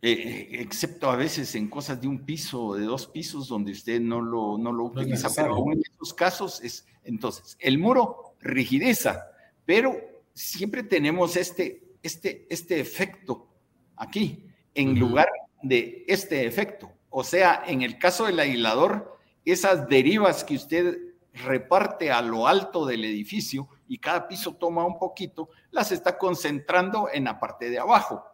[0.00, 4.20] excepto a veces en cosas de un piso o de dos pisos donde usted no
[4.20, 9.26] lo, no lo utiliza, pero en esos casos es, entonces, el muro rigideza,
[9.64, 9.96] pero
[10.32, 13.48] siempre tenemos este, este, este efecto
[13.96, 15.28] aquí, en lugar
[15.60, 16.92] de este efecto.
[17.10, 20.98] O sea, en el caso del aislador, esas derivas que usted
[21.32, 27.08] reparte a lo alto del edificio y cada piso toma un poquito, las está concentrando
[27.12, 28.24] en la parte de abajo.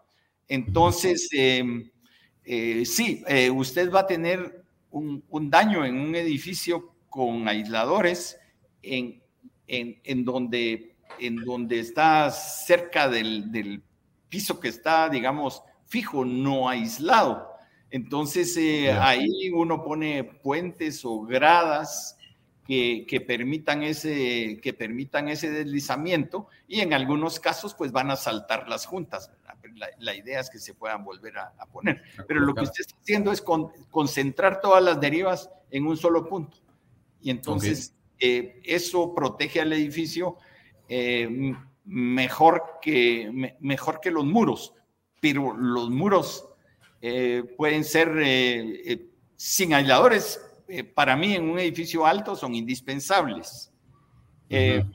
[0.49, 1.91] Entonces, em,
[2.45, 8.39] eh, sí, eh, usted va a tener un, un, daño en un edificio con aisladores
[8.83, 9.23] en,
[9.67, 13.83] en, donde, en donde está cerca del,
[14.29, 17.51] piso que está, digamos, fijo, no aislado.
[17.91, 22.17] Entonces, eh, ahí uno pone puentes o gradas
[22.67, 28.69] que, permitan ese, que permitan ese deslizamiento y en algunos casos, pues van a saltar
[28.69, 29.31] las juntas.
[29.99, 32.03] La, idea es que se puedan volver a, poner.
[32.29, 33.43] Pero lo que usted está haciendo es
[33.91, 36.59] concentrar todas las derivas en un solo punto.
[37.21, 40.37] Y entonces eh, eso protege al edificio
[40.89, 44.75] eh, mejor, que, mejor que los muros,
[45.21, 46.49] pero los muros
[47.01, 49.01] eh, pueden ser
[49.37, 50.41] sin aisladores.
[50.95, 53.73] Para mí, en un edificio alto son indispensables.
[54.49, 54.93] en,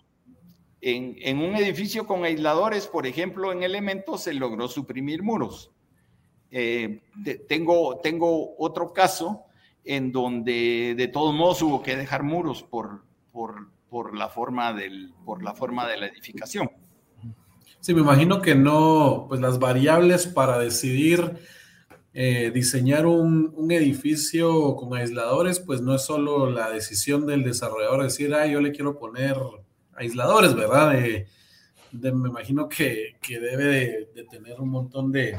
[0.81, 5.71] en, un edificio con aisladores, por ejemplo, en elementos se logró suprimir muros.
[7.47, 9.47] tengo, tengo otro caso
[9.87, 15.41] en donde de todos modos hubo que dejar muros por, por, la forma del, por
[15.43, 16.69] la forma de la edificación.
[17.79, 21.39] Sí, me imagino que no, pues las variables para decidir
[22.19, 28.33] eh, diseñar un, edificio con aisladores, pues no es solo la decisión del desarrollador decir,
[28.33, 29.37] ah, yo le quiero poner
[29.93, 30.93] aisladores, ¿verdad?
[31.91, 35.37] me imagino que, debe de, tener un montón de,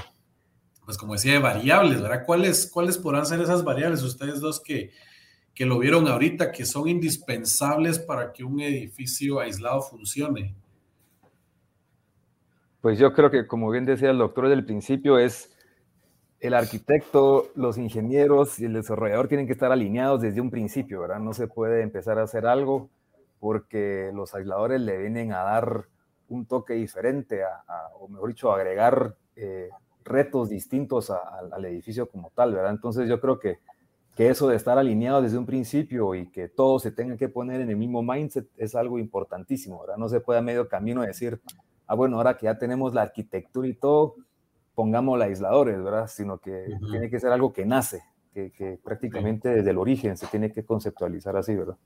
[0.84, 2.22] pues como decía, de variables, ¿verdad?
[2.24, 4.04] ¿Cuáles, ¿Cuáles podrán ser esas variables?
[4.04, 4.92] Ustedes dos que,
[5.56, 10.54] que lo vieron ahorita, que son indispensables para que un edificio aislado funcione?
[12.80, 15.57] Pues yo creo que, como bien decía el doctor del principio, es
[16.40, 21.18] el arquitecto, los ingenieros y el desarrollador tienen que estar alineados desde un principio, ¿verdad?
[21.18, 22.88] No se puede empezar a hacer algo
[23.40, 25.84] porque los aisladores le vienen a dar
[26.28, 27.40] un toque diferente,
[28.00, 29.70] o mejor dicho, agregar eh,
[30.04, 32.72] retos distintos al edificio como tal, ¿verdad?
[32.72, 33.58] Entonces yo creo que
[34.18, 37.60] que eso de estar alineado desde un principio y que todo se tenga que poner
[37.60, 39.96] en el mismo mindset es algo importantísimo, ¿verdad?
[39.96, 41.40] No se puede a medio camino decir,
[41.86, 44.16] ah, bueno, ahora que ya tenemos la arquitectura y todo,
[44.78, 46.06] pongamos aisladores, ¿verdad?
[46.06, 48.00] Sino que tiene que ser algo que nace,
[48.32, 51.76] que, prácticamente desde el origen se tiene que conceptualizar así, ¿verdad?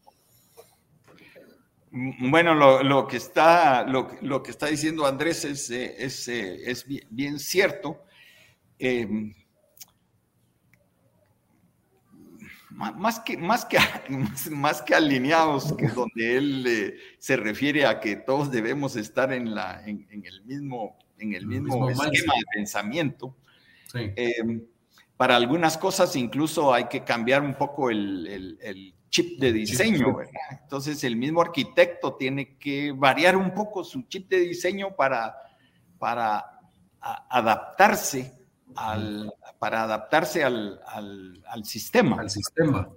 [1.90, 6.84] Mm, bueno, lo, que, está, lo, que está diciendo Andrés es, eh, es, eh, es
[7.08, 8.04] bien, cierto.
[8.78, 9.08] Eh,
[12.72, 13.78] más que, más que,
[14.50, 19.54] más que alineados, que donde él eh, se refiere a que todos debemos estar en,
[19.54, 23.36] la, en, el mismo, en el mismo, esquema de pensamiento.
[23.94, 24.62] Em,
[25.16, 30.16] para algunas cosas incluso hay que cambiar un poco el, el, chip de diseño.
[30.50, 35.36] Entonces el mismo arquitecto tiene que variar un poco su chip de diseño para,
[35.98, 36.60] para
[37.28, 38.32] adaptarse
[38.74, 42.16] al, para adaptarse al, al, sistema.
[42.20, 42.88] Al sistema.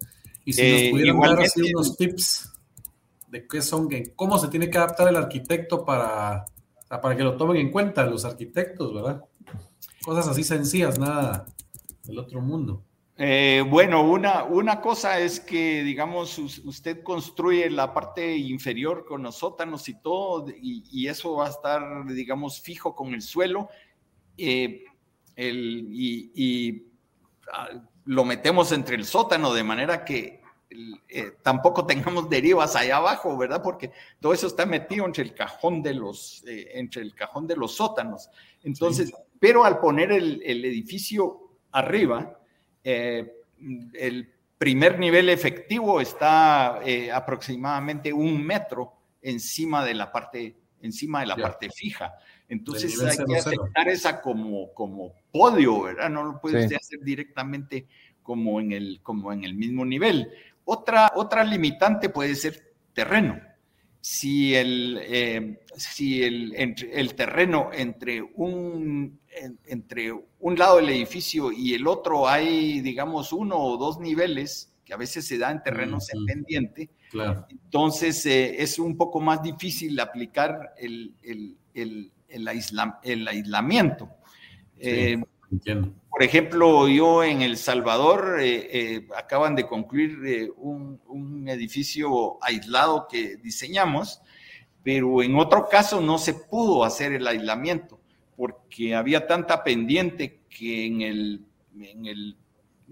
[0.45, 2.53] Y si nos eh, pudieran dar así unos tips
[3.27, 6.45] de qué son, cómo se tiene que adaptar el arquitecto para,
[7.01, 9.23] para que lo tomen en cuenta los arquitectos, ¿verdad?
[10.03, 11.45] Cosas así sencillas, nada
[12.03, 12.83] del otro mundo.
[13.17, 19.37] Eh, bueno, una, una cosa es que, digamos, usted construye la parte inferior con los
[19.37, 23.69] sótanos y todo, y, eso va a estar, digamos, fijo con el suelo,
[24.37, 24.83] eh,
[25.37, 26.83] y,
[27.53, 27.69] ah,
[28.03, 30.41] lo metemos entre el sótano de manera que
[31.09, 33.61] eh, tampoco tengamos derivas allá abajo, ¿verdad?
[33.61, 37.75] Porque todo eso está metido entre el cajón de los, entre el cajón de los
[37.75, 38.29] sótanos.
[38.63, 42.39] Entonces, pero al poner el, el edificio arriba,
[42.83, 43.31] eh,
[43.93, 51.25] el primer nivel efectivo está eh, aproximadamente un metro encima de la parte, encima de
[51.27, 52.13] la parte fija.
[52.47, 56.09] Entonces hay que aceptar esa como, como podio, ¿verdad?
[56.09, 57.87] No lo puedes hacer directamente
[58.21, 60.31] como en, el, como en el mismo nivel.
[60.65, 63.39] Otra, otra limitante puede ser terreno.
[64.01, 69.19] Si el, eh, si el, el terreno entre un
[69.65, 74.93] entre un lado del edificio y el otro hay, digamos, uno o dos niveles, que
[74.93, 76.89] a veces se da en terrenos en pendiente.
[77.49, 82.47] Entonces eh, es un poco más difícil aplicar el, el, el,
[83.27, 84.09] aislamiento.
[84.77, 85.21] Eh,
[86.09, 93.37] por ejemplo, yo en El Salvador eh, acaban de concluir un, un, edificio aislado que
[93.37, 94.21] diseñamos,
[94.83, 97.99] pero en otro caso no se pudo hacer el aislamiento
[98.35, 102.37] porque había tanta pendiente que en el,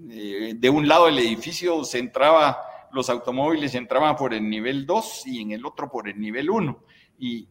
[0.09, 2.61] eh, de un lado del edificio se entraba,
[2.91, 6.83] los automóviles entraban por el nivel 2 y en el otro por el nivel 1.
[7.19, 7.47] Y,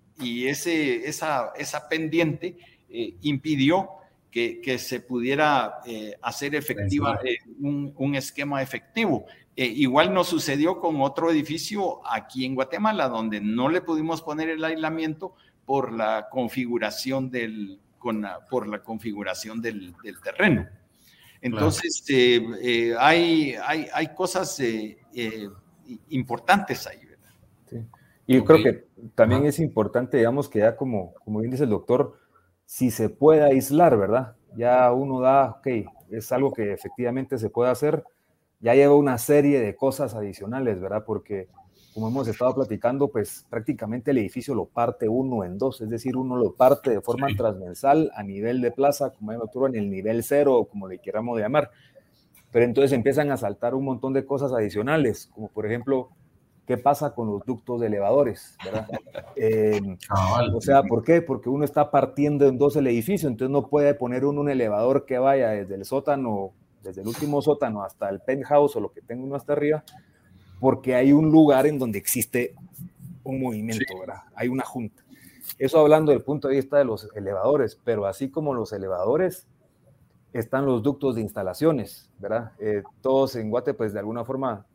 [0.46, 1.52] esa,
[1.90, 2.56] pendiente
[2.88, 3.88] eh, impidió
[4.32, 7.20] que, que, se pudiera eh, hacer efectiva
[7.60, 9.26] un, un, esquema efectivo.
[9.54, 14.64] igual nos sucedió con otro edificio aquí en Guatemala, donde no le pudimos poner el
[14.64, 20.66] aislamiento por la configuración del, con por la configuración del, del terreno.
[21.42, 24.96] Entonces, eh, eh, hay, hay, hay, cosas eh,
[26.10, 27.04] importantes ahí.
[27.04, 27.34] ¿verdad?
[27.68, 27.76] Sí.
[28.28, 31.70] Y yo creo que también es importante, digamos, que ya como, como bien dice el
[31.70, 32.16] doctor,
[32.64, 34.36] si se puede aislar, ¿verdad?
[34.56, 35.66] Ya uno da, ok,
[36.10, 38.04] es algo que efectivamente se puede hacer,
[38.60, 41.04] ya lleva una serie de cosas adicionales, ¿verdad?
[41.04, 41.48] Porque
[41.94, 46.16] como hemos estado platicando, pues prácticamente el edificio lo parte uno en dos, es decir,
[46.16, 50.22] uno lo parte de forma transversal a nivel de plaza, como otro en el nivel
[50.22, 51.70] cero, como le queramos llamar.
[52.50, 56.10] Pero entonces empiezan a saltar un montón de cosas adicionales, como por ejemplo,
[56.66, 58.56] ¿qué pasa con los ductos de elevadores?
[58.64, 58.88] ¿verdad?
[59.36, 59.96] Em,
[60.54, 61.22] o sea, ¿por qué?
[61.22, 65.06] Porque uno está partiendo en dos el edificio, entonces no puede poner uno un elevador
[65.06, 69.00] que vaya desde el sótano, desde el último sótano hasta el penthouse o lo que
[69.00, 69.84] tenga uno hasta arriba,
[70.60, 72.54] porque hay un lugar en donde existe
[73.24, 74.22] un movimiento, ¿verdad?
[74.34, 75.02] Hay una junta.
[75.58, 79.46] Eso hablando del punto de vista de los elevadores, pero así como los elevadores,
[80.32, 82.52] están los ductos de instalaciones, ¿verdad?
[82.58, 84.66] Eh, todos en Guate, pues de alguna forma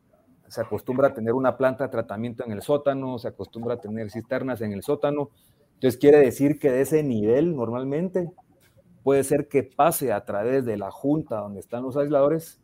[0.47, 4.09] se acostumbra a tener una planta de tratamiento en el sótano, se acostumbra a tener
[4.11, 5.29] cisternas en el sótano.
[5.75, 8.31] Entonces quiere decir que de ese nivel normalmente
[9.03, 12.59] puede ser que pase a través de la junta donde están los aisladores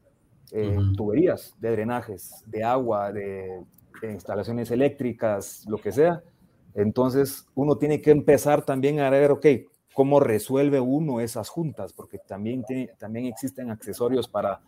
[0.51, 3.63] eh, tuberías de drenajes, de agua, de,
[4.03, 6.21] instalaciones eléctricas, lo que sea.
[6.75, 9.45] Entonces, uno tiene que empezar también a ver, ok,
[9.93, 14.59] cómo resuelve uno esas juntas, porque también, tiene, también existen accesorios para,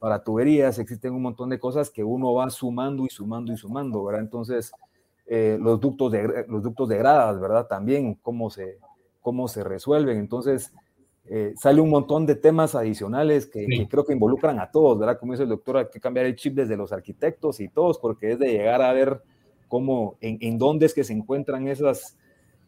[0.00, 4.02] para tuberías, existen un montón de cosas que uno va sumando y sumando y sumando,
[4.02, 4.22] ¿verdad?
[4.22, 4.72] Entonces,
[5.26, 7.68] eh, los, ductos de, los ductos de gradas, ¿verdad?
[7.68, 8.78] También cómo se,
[9.20, 10.18] cómo se resuelven.
[10.18, 10.72] Entonces,
[11.32, 15.16] eh, sale un montón de temas adicionales que, creo que involucran a todos, ¿verdad?
[15.16, 18.32] Como dice el doctor, hay que cambiar el chip desde los arquitectos y todos, porque
[18.32, 19.22] es de llegar a ver
[19.68, 22.16] cómo, en, dónde es que se encuentran esas,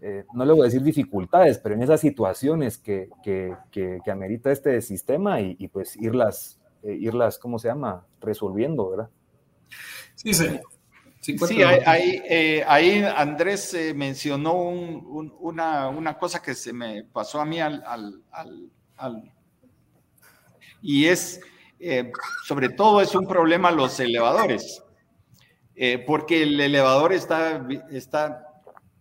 [0.01, 4.53] eh, no le voy a decir dificultades, pero en esas situaciones que, que, que, amerita
[4.53, 8.07] este sistema y, pues irlas, eh, irlas, ¿cómo se llama?
[8.21, 9.11] Resolviendo, ¿verdad?
[10.15, 10.61] Sí, sí.
[11.23, 17.61] Sí, ahí, eh, ahí, Andrés eh, mencionó una, cosa que se me pasó a mí
[17.61, 18.21] al,
[20.83, 21.41] y es,
[21.79, 22.11] eh,
[22.45, 24.83] sobre todo es un problema los elevadores,
[26.09, 28.45] porque el elevador está, está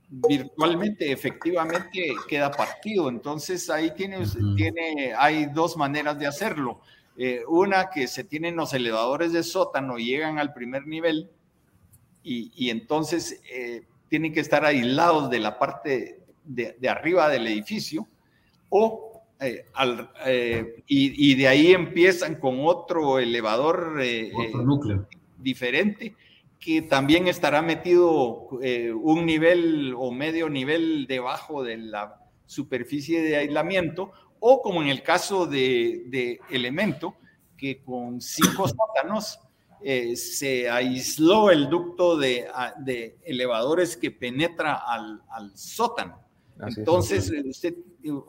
[0.07, 4.23] virtualmente, efectivamente queda partido, entonces ahí tiene,
[4.55, 6.81] tiene, hay dos maneras de hacerlo.
[7.47, 11.29] Una que se tienen los elevadores de sótano llegan al primer nivel,
[12.23, 18.07] y, entonces eh, tienen que estar aislados de la parte de, arriba del edificio
[18.69, 19.65] o eh,
[20.25, 23.99] eh, y, de ahí empiezan con otro elevador
[24.63, 25.07] núcleo.
[25.39, 26.15] diferente
[26.59, 28.47] que también estará metido
[29.01, 34.11] un nivel o medio nivel debajo de la superficie de aislamiento,
[34.41, 37.15] o como en el caso de, de elemento,
[37.57, 39.39] que con cinco sótanos
[39.83, 42.47] eh, se aisló el ducto de,
[42.79, 46.19] de elevadores que penetra al, al sótano.
[46.59, 47.75] Entonces, usted,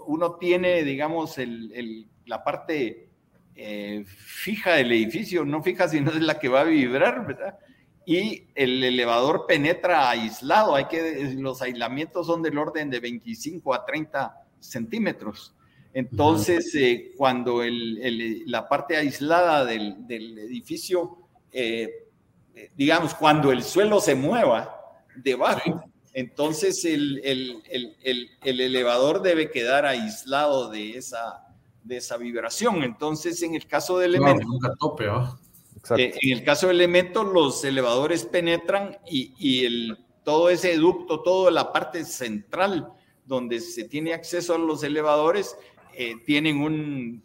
[0.06, 3.08] uno tiene, digamos, el, la parte
[3.54, 7.58] eh, fija del edificio, no fija, sino es la que va a vibrar, ¿verdad?
[8.04, 13.84] Y el elevador penetra aislado, hay que, los aislamientos son del orden de 25 a
[13.84, 15.54] 30 centímetros.
[15.94, 16.74] Entonces,
[17.16, 21.18] cuando el, la parte aislada del, del edificio
[21.52, 22.08] eh,
[22.76, 24.78] digamos, cuando el suelo se mueva
[25.16, 25.84] debajo,
[26.14, 27.20] entonces el,
[28.42, 31.46] elevador debe quedar aislado de esa,
[31.82, 32.82] de esa vibración.
[32.82, 34.46] Entonces, en el caso de elementos,
[35.96, 41.50] eh, en el caso de elementos, los elevadores penetran y, el, todo ese ducto, toda
[41.50, 42.92] la parte central
[43.24, 45.56] donde se tiene acceso a los elevadores,
[45.94, 47.22] eh, tienen un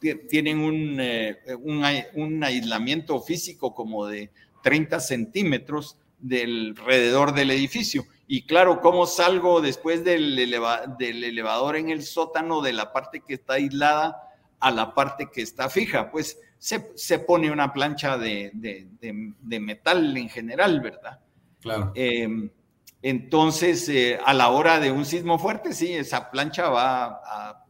[0.00, 4.30] tienen eh, un, un, aislamiento físico como de
[4.62, 8.06] 30 centímetros del alrededor del edificio.
[8.26, 10.36] Y claro, ¿cómo salgo después del,
[10.98, 14.22] del elevador en el sótano de la parte que está aislada
[14.60, 16.10] a la parte que está fija?
[16.10, 21.20] Pues se, se pone una plancha de, de, de, metal en general, ¿verdad?
[21.60, 21.92] Claro.
[21.94, 22.50] Em,
[23.00, 27.64] entonces, eh, a la hora de un sismo fuerte, sí, esa plancha va a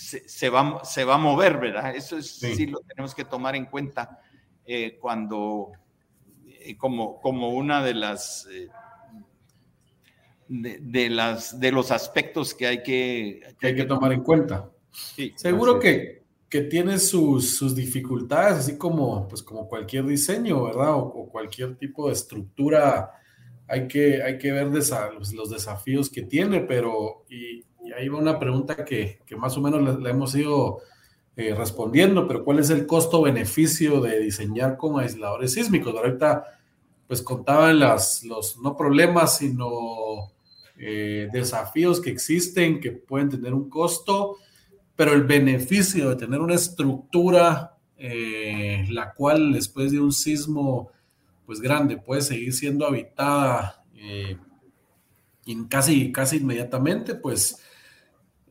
[0.00, 1.94] se, va, se va a mover, ¿verdad?
[1.94, 2.66] Eso es, sí.
[2.66, 4.20] lo tenemos que tomar en cuenta
[4.64, 5.72] eh, cuando,
[6.46, 8.68] eh, como, como una de las, eh,
[10.48, 14.70] de, las, de los aspectos que hay que, hay que tomar en cuenta.
[14.90, 20.94] Sí, Seguro que, que tiene sus, sus, dificultades, así como, pues como cualquier diseño, ¿verdad?
[20.94, 23.12] O, cualquier tipo de estructura,
[23.68, 28.18] hay que, hay que ver los, los, desafíos que tiene, pero y, y ahí va
[28.18, 30.78] una pregunta que, más o menos le, hemos ido
[31.36, 35.94] eh, respondiendo, pero ¿cuál es el costo-beneficio de diseñar con aisladores sísmicos?
[35.96, 36.44] Ahorita,
[37.08, 40.30] pues contaban las, los no problemas, sino
[40.78, 44.36] eh, desafíos que existen, que pueden tener un costo,
[44.94, 50.92] pero el beneficio de tener una estructura, eh, la cual después de un sismo,
[51.44, 53.82] pues grande, puede seguir siendo habitada
[55.68, 57.56] casi, casi inmediatamente, pues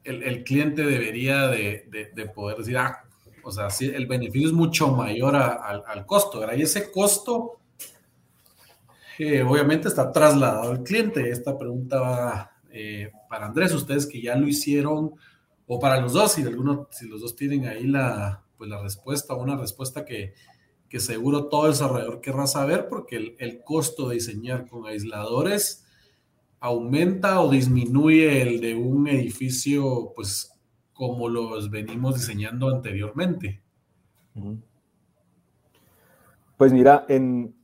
[0.04, 3.04] el, cliente debería de, poder decir, ah,
[3.44, 6.56] o sea, sí, el beneficio es mucho mayor al costo, ¿verdad?
[6.56, 7.60] Y ese costo,
[9.18, 11.30] eh, obviamente, está trasladado al cliente.
[11.30, 15.14] Esta pregunta va eh, para Andrés, ustedes que ya lo hicieron,
[15.68, 19.36] o para los dos, si, alguno, si los dos tienen ahí la, pues la respuesta,
[19.36, 20.34] una respuesta que,
[20.88, 25.86] que seguro todo desarrollador querrá saber, porque el, el costo de diseñar con aisladores
[26.60, 30.52] aumenta o disminuye el de un edificio, pues
[30.94, 33.62] como los venimos diseñando anteriormente?
[36.60, 37.56] Pues mira, en,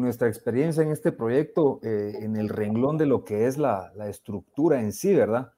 [0.00, 4.82] nuestra experiencia en este proyecto, eh, en el renglón de lo que es la, estructura
[4.82, 5.52] en sí, ¿verdad?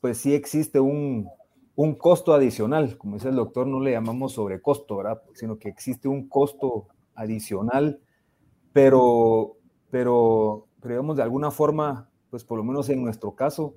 [0.00, 1.28] Pues sí existe un,
[1.98, 5.22] costo adicional, como dice el doctor, no le llamamos sobrecosto, ¿verdad?
[5.34, 6.86] Sino que existe un costo
[7.16, 7.98] adicional,
[8.72, 9.56] pero,
[9.90, 13.74] pero pero digamos, de alguna forma, pues por lo menos en nuestro caso,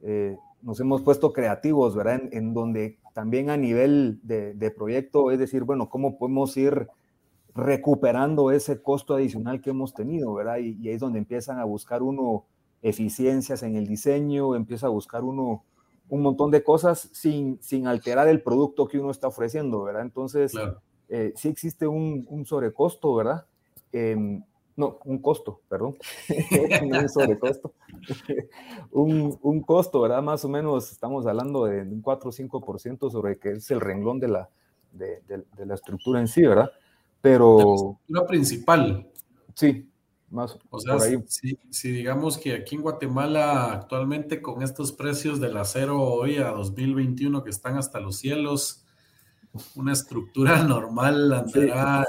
[0.00, 2.22] eh, nos hemos puesto creativos, ¿verdad?
[2.32, 6.88] En, donde también a nivel de, proyecto, es decir, bueno, ¿cómo podemos ir
[7.54, 10.56] recuperando ese costo adicional que hemos tenido, ¿verdad?
[10.56, 12.46] Y, ahí es donde empiezan a buscar uno
[12.80, 15.64] eficiencias en el diseño, empieza a buscar uno
[16.08, 20.00] un montón de cosas sin, sin alterar el producto que uno está ofreciendo, ¿verdad?
[20.00, 20.54] Entonces,
[21.10, 23.44] eh, sí existe un, un sobrecosto, ¿verdad?
[23.92, 24.42] Em,
[24.78, 25.96] no, un costo, perdón,
[26.86, 27.74] no un sobrecosto,
[28.92, 30.22] un, un costo, ¿verdad?
[30.22, 34.20] Más o menos estamos hablando de un 4 o 5% sobre que es el renglón
[34.20, 34.48] de la,
[34.92, 35.20] de,
[35.66, 36.70] la estructura en sí, ¿verdad?
[37.20, 37.58] Pero...
[37.58, 39.10] La estructura principal.
[39.52, 39.90] Sí,
[40.30, 45.56] más o sea, Si, si, digamos que aquí en Guatemala actualmente con estos precios del
[45.56, 48.84] acero hoy a 2021 que están hasta los cielos,
[49.74, 52.06] una estructura normal andará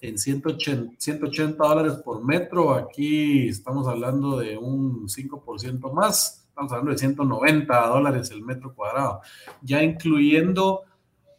[0.00, 2.74] en 180, 180 dólares por metro.
[2.74, 6.46] Aquí estamos hablando de un 5% más.
[6.48, 9.20] Estamos hablando de 190 dólares el metro cuadrado,
[9.62, 10.82] ya incluyendo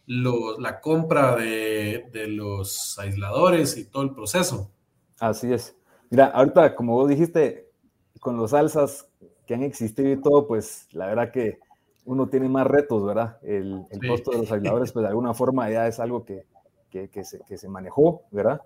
[0.07, 4.71] la compra de, los aisladores y todo el proceso.
[5.19, 5.75] Así es.
[6.09, 7.69] Mira, ahorita, como vos dijiste,
[8.19, 9.07] con los alzas
[9.45, 11.59] que han existido y todo, pues la verdad que
[12.05, 13.37] uno tiene más retos, ¿verdad?
[13.43, 16.45] El, costo de los aisladores, pues de alguna forma ya es algo que,
[16.91, 18.61] que, se, que se, manejó, ¿verdad?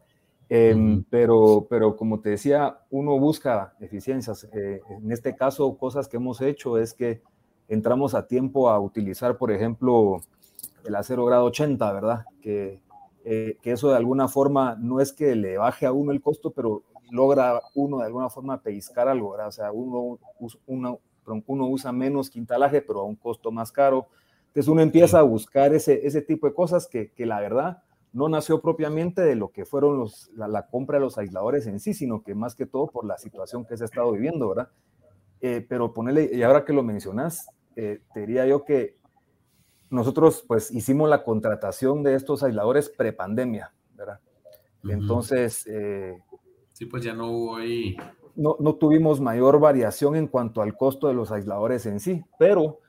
[0.49, 4.47] Em, pero, pero como te decía, uno busca eficiencias.
[4.53, 7.21] Eh, en este caso, cosas que hemos hecho es que
[7.67, 10.17] entramos a tiempo a utilizar, por ejemplo,
[10.85, 12.25] el acero grado 80, ¿verdad?
[12.41, 12.81] Que,
[13.23, 16.51] eh, que eso de alguna forma no es que le baje a uno el costo,
[16.51, 19.47] pero logra uno de alguna forma pescar algo, ¿verdad?
[19.47, 20.19] O sea, uno,
[20.67, 20.99] uno,
[21.47, 24.07] uno usa menos quintalaje, pero a un costo más caro.
[24.47, 27.83] Entonces uno empieza a buscar ese, ese tipo de cosas que, que la verdad
[28.15, 31.93] no nació propiamente de lo que fueron los, la, compra de los aisladores en sí,
[31.93, 34.69] sino que más que todo por la situación que se ha estado viviendo, ¿verdad?
[35.41, 38.95] Eh, pero ponerle, y ahora que lo mencionas, eh, te diría yo que
[39.89, 44.21] nosotros pues hicimos la contratación de estos aisladores prepandemia, ¿verdad?
[44.85, 45.67] Entonces...
[45.67, 46.17] Eh,
[46.71, 47.97] sí, pues ya no hubo ahí...
[48.37, 52.79] No, no tuvimos mayor variación en cuanto al costo de los aisladores en sí, pero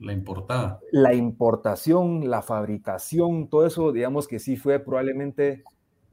[0.00, 0.80] la importada.
[0.92, 5.62] La importación, la fabricación, todo eso, digamos que sí fue probablemente,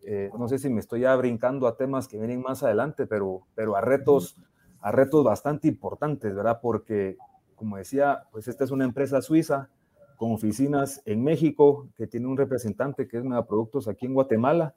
[0.03, 3.47] eh, no sé si me estoy ya brincando a temas que vienen más adelante, pero,
[3.55, 4.37] pero a retos,
[4.81, 6.59] a retos bastante importantes, ¿verdad?
[6.61, 7.17] Porque,
[7.55, 9.69] como decía, pues esta es una empresa suiza
[10.17, 14.75] con oficinas en México, que tiene un representante que es Productos aquí en Guatemala,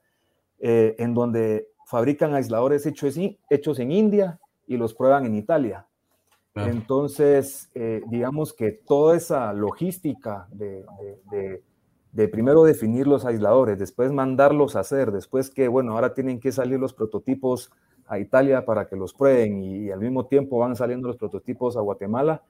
[0.60, 3.16] eh, en donde fabrican aisladores hechos,
[3.48, 4.38] hechos en India
[4.68, 5.88] y los prueban en Italia.
[6.54, 10.84] Entonces, eh, digamos que toda esa logística de,
[12.28, 16.80] primero definir los aisladores, después mandarlos a hacer, después que, bueno, ahora tienen que salir
[16.80, 17.70] los prototipos
[18.06, 21.80] a Italia para que los prueben y, al mismo tiempo van saliendo los prototipos a
[21.80, 22.42] Guatemala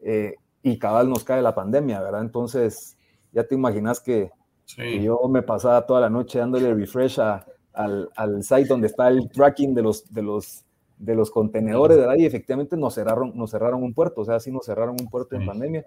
[0.00, 2.22] eh, y cabal nos cae la pandemia, ¿verdad?
[2.22, 2.96] Entonces,
[3.32, 4.30] ya te imaginas que,
[4.76, 9.74] yo me pasaba toda la noche dándole refresh al, al, site donde está el tracking
[9.74, 10.66] de los, de los
[10.98, 12.16] de los contenedores, ¿verdad?
[12.16, 15.36] Y efectivamente nos cerraron, nos cerraron un puerto, o sea, sí nos cerraron un puerto
[15.36, 15.84] en pandemia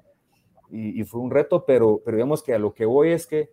[0.71, 3.49] y, fue un reto, pero, pero digamos que a lo que voy es que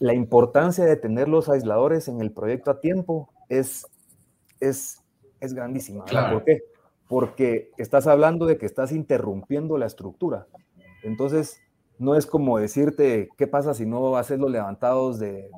[0.00, 3.86] la importancia de tener los aisladores en el proyecto a tiempo es,
[4.58, 5.00] es,
[5.40, 6.04] es grandísima.
[6.04, 6.62] ¿Por qué?
[7.08, 10.48] Porque estás hablando de que estás interrumpiendo la estructura.
[11.04, 11.60] Entonces,
[11.98, 15.48] no es como decirte qué pasa si no haces los levantados de,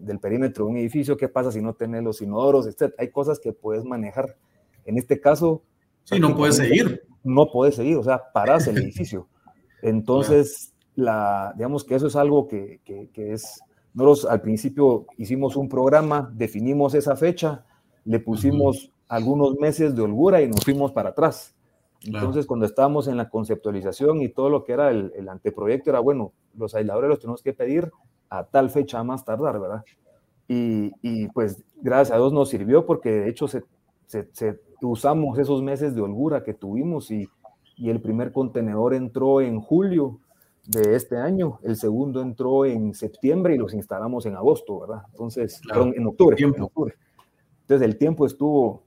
[0.00, 2.94] del perímetro de un edificio, qué pasa si no tienes los inodoros, etc.
[2.98, 4.36] Hay cosas que puedes manejar.
[4.84, 5.62] En este caso...
[6.04, 7.02] Sí, no puedes seguir.
[7.22, 9.28] No puedes seguir, o sea, paras el edificio.
[9.82, 13.60] Entonces, la, digamos que eso es algo que, que, es...
[13.92, 17.64] Nosotros al principio hicimos un programa, definimos esa fecha,
[18.04, 21.54] le pusimos algunos meses de holgura y nos fuimos para atrás.
[22.04, 26.32] Entonces, cuando estábamos en la conceptualización y todo lo que era el, anteproyecto, era bueno,
[26.56, 27.90] los aisladores los tenemos que pedir
[28.30, 29.84] a tal fecha más tardar, ¿verdad?
[30.46, 33.64] Y, pues gracias a Dios nos sirvió porque de hecho se,
[34.80, 37.28] usamos esos meses de holgura que tuvimos y,
[37.78, 40.18] el primer contenedor entró en julio
[40.66, 45.02] de este año, el segundo entró en septiembre y los instalamos en agosto, ¿verdad?
[45.12, 46.94] Entonces, en octubre, en octubre.
[47.68, 48.82] Entonces el tiempo estuvo,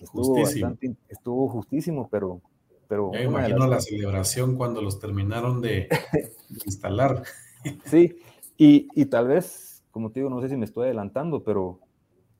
[0.00, 2.40] Estuvo, bastante, estuvo justísimo, pero...
[2.88, 5.88] pero Me imagino la celebración cuando los terminaron de,
[6.66, 7.22] instalar.
[7.86, 8.18] Sí,
[8.58, 11.80] y, y, tal vez, como te digo, no sé si me estoy adelantando, pero,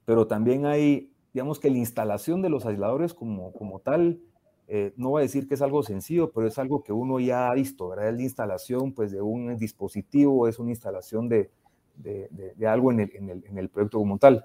[0.04, 4.20] pero también hay, digamos que la instalación de los aisladores como, como tal,
[4.66, 7.50] eh, no voy a decir que es algo sencillo, pero es algo que uno ya
[7.50, 8.08] ha visto, ¿verdad?
[8.08, 11.50] Es la instalación pues, de un dispositivo, es una instalación de,
[11.96, 14.44] de, de, algo en el, en, el, en el, proyecto como tal.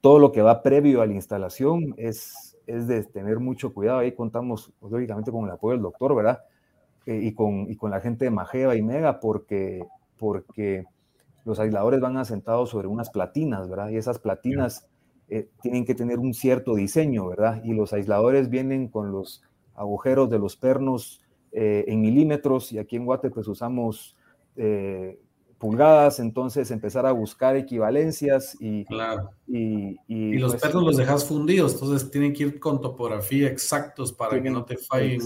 [0.00, 3.98] Todo lo que va previo a la instalación es, es de tener mucho cuidado.
[3.98, 6.40] Ahí contamos, pues, lógicamente, con el apoyo del doctor, ¿verdad?
[7.06, 9.84] Eh, y, con, y con la gente de Mageva y Mega, porque,
[10.18, 10.84] porque
[11.44, 13.90] los aisladores van asentados sobre unas platinas, ¿verdad?
[13.90, 14.88] Y esas platinas
[15.28, 17.62] eh, tienen que tener un cierto diseño, ¿verdad?
[17.64, 19.42] Y los aisladores vienen con los
[19.74, 21.22] agujeros de los pernos
[21.52, 24.16] eh, en milímetros y aquí en Guate pues usamos
[25.60, 28.86] pulgadas, entonces empezar a buscar equivalencias y...
[28.86, 29.30] Claro.
[29.46, 29.98] Y,
[30.38, 34.50] los pues, perros los dejas fundidos, entonces tienen que ir con topografía exactos para que
[34.50, 35.20] no te fallen.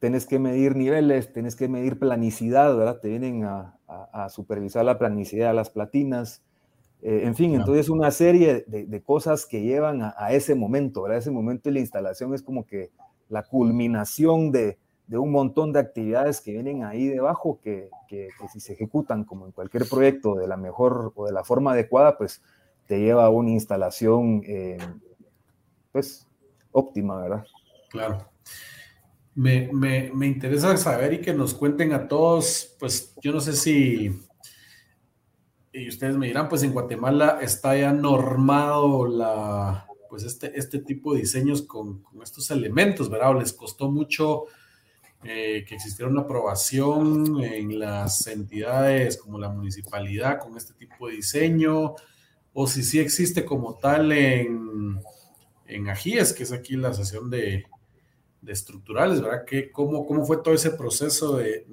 [0.00, 2.98] Tienes que medir niveles, tienes que medir planicidad, ¿verdad?
[3.00, 3.74] Te vienen a,
[4.30, 6.42] supervisar la planicidad de las platinas.
[7.02, 11.18] Eh, en fin, entonces una serie de, cosas que llevan a, a, ese momento, ¿verdad?
[11.18, 12.90] Ese momento de la instalación es como que
[13.28, 18.60] la culminación de, de un montón de actividades que vienen ahí debajo que, que, si
[18.60, 22.42] se ejecutan como en cualquier proyecto de la mejor o de la forma adecuada, pues
[22.86, 24.78] te lleva a una instalación eh,
[25.92, 26.26] pues
[26.72, 27.44] óptima, ¿verdad?
[27.90, 28.28] Claro.
[29.34, 33.52] Me, me, me, interesa saber y que nos cuenten a todos, pues yo no sé
[33.52, 34.10] si,
[35.72, 41.12] y ustedes me dirán, pues en Guatemala está ya normado la, pues este, este tipo
[41.12, 43.38] de diseños con, con estos elementos, ¿verdad?
[43.38, 44.46] les costó mucho
[45.24, 51.16] eh, que existiera una aprobación en las entidades como la municipalidad con este tipo de
[51.16, 51.94] diseño,
[52.52, 55.00] o si sí existe como tal en,
[55.66, 57.66] en Ajíes, que es aquí la sesión de,
[58.46, 59.44] estructurales, ¿verdad?
[59.44, 61.66] ¿Qué, cómo, ¿Cómo fue todo ese proceso de,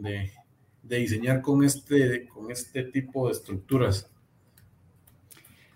[0.81, 4.09] diseñar con este, con este tipo de estructuras?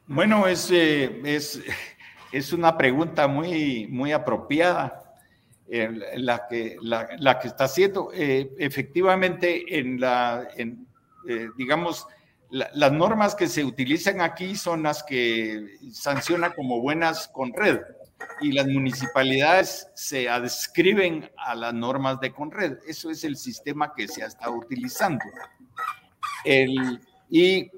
[0.07, 1.61] Bueno, es, eh, es,
[2.32, 5.07] es una pregunta muy, muy apropiada.
[5.70, 8.11] Eh, la, que, la, que está haciendo.
[8.13, 10.88] Eh, efectivamente, en la, en,
[11.57, 12.07] digamos,
[12.49, 17.82] las normas que se utilizan aquí son las que sanciona como buenas con red
[18.41, 22.78] y las municipalidades se adscriben a las normas de Conred.
[22.88, 25.24] Eso es el sistema que se ha estado utilizando.
[26.45, 27.70] El, y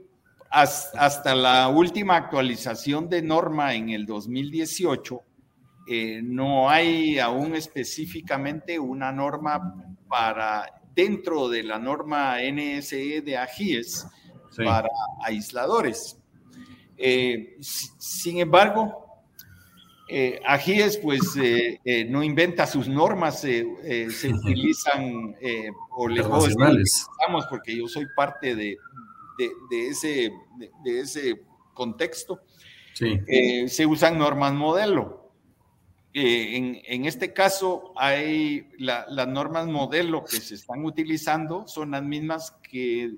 [0.49, 5.21] hasta la última actualización de norma en el 2018,
[5.89, 9.75] eh, no hay aún específicamente una norma
[10.07, 14.05] para dentro de la norma NSE de AGIES
[14.57, 14.89] para
[15.23, 16.17] aisladores.
[16.95, 19.09] Eh, sin embargo,
[20.11, 23.63] eh, Ajíes pues eh, eh, no inventa sus normas, se
[24.33, 25.35] utilizan
[25.91, 26.23] o le
[27.47, 28.77] porque yo soy parte de,
[29.71, 30.31] ese,
[30.83, 31.39] de, ese
[31.75, 32.41] contexto.
[32.95, 35.18] se usan normas modelo.
[36.11, 43.15] En, este caso, hay las normas modelo que se están utilizando son las mismas que,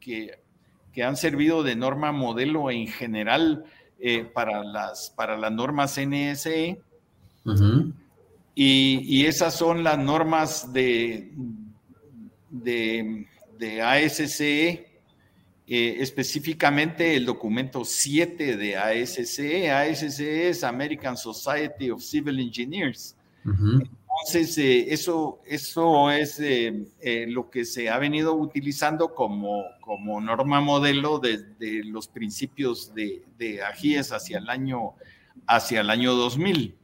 [0.00, 0.38] que,
[0.92, 3.64] que han servido de norma modelo en general
[3.98, 6.80] eh, para, las, para las normas NSE.
[8.54, 11.32] y, esas son las normas de,
[12.48, 13.26] de,
[13.58, 14.93] de ASCE,
[15.66, 19.70] eh, específicamente el documento 7 de ASCE.
[19.70, 23.16] ASCE es American Society of Civil Engineers.
[23.46, 30.60] Entonces, eh, eso, eso es eh, lo que se ha venido utilizando como, como norma
[30.60, 34.92] modelo desde los principios de, de Ajíes hacia el año,
[35.46, 36.74] hacia el año 2000.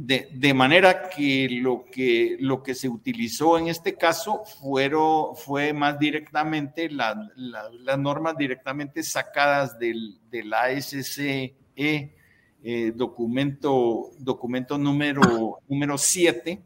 [0.00, 5.72] De, de, manera que lo, que lo que se utilizó en este caso fueron, fue
[5.72, 11.56] más directamente las normas directamente sacadas del, del ASCE
[12.60, 16.60] eh, documento, documento número, número 7.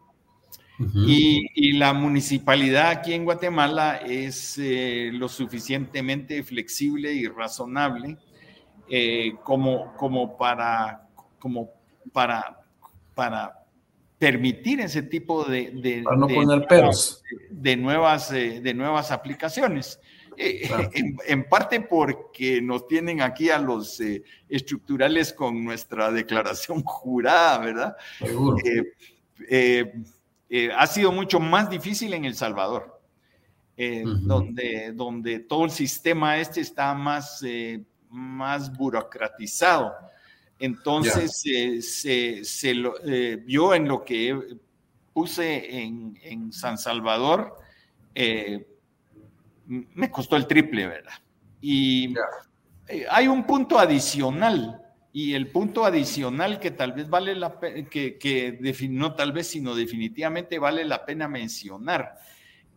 [1.07, 8.17] y, la municipalidad aquí en Guatemala es eh, lo suficientemente flexible y razonable
[8.89, 11.09] eh, como, como, para,
[11.39, 11.71] como
[12.11, 12.62] para,
[13.15, 13.65] para
[14.19, 17.23] permitir ese tipo de, de, no poner peros.
[17.51, 19.99] de, nuevas, de nuevas aplicaciones.
[20.37, 20.69] Eh,
[21.27, 27.97] en, parte porque nos tienen aquí a los eh, estructurales con nuestra declaración jurada, ¿verdad?
[29.49, 29.93] Eh,
[30.77, 33.01] ha sido mucho más difícil en El Salvador,
[33.77, 37.43] donde, donde todo el sistema este está más,
[38.11, 39.95] más burocratizado.
[40.63, 41.41] Entonces,
[41.81, 42.95] se, se lo,
[43.47, 44.57] yo en lo que
[45.13, 47.57] puse en, en San Salvador,
[49.67, 51.13] me costó el triple, ¿verdad?
[51.61, 52.15] Y
[52.89, 54.79] eh, hay un punto adicional,
[55.13, 58.59] y el punto adicional que tal vez vale la pena, que, que
[58.91, 62.15] no tal vez, sino definitivamente vale la pena mencionar,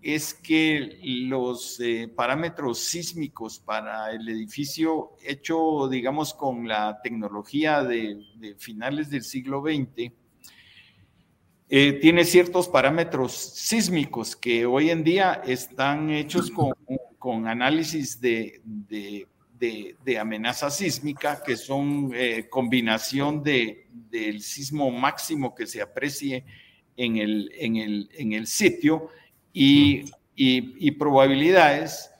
[0.02, 8.24] es que los eh, parámetros sísmicos para el edificio hecho, digamos, con la tecnología de,
[8.58, 10.12] finales del siglo XX,
[11.68, 16.74] eh, tiene ciertos parámetros sísmicos que hoy en día están hechos con,
[17.18, 18.62] con análisis de,
[19.58, 26.46] de, amenaza sísmica, que son eh, combinación de, del sismo máximo que se aprecie
[26.98, 29.10] en el, en el, en el sitio
[29.56, 32.12] y, y, probabilidades.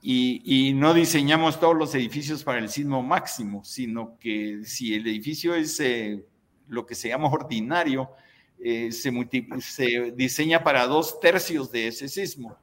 [0.00, 5.06] Y, y, no diseñamos todos los edificios para el sismo máximo, sino que si el
[5.08, 6.24] edificio es eh,
[6.68, 8.10] lo que se llama ordinario,
[8.60, 9.12] eh, se,
[9.60, 12.56] se, diseña para dos tercios de ese sismo.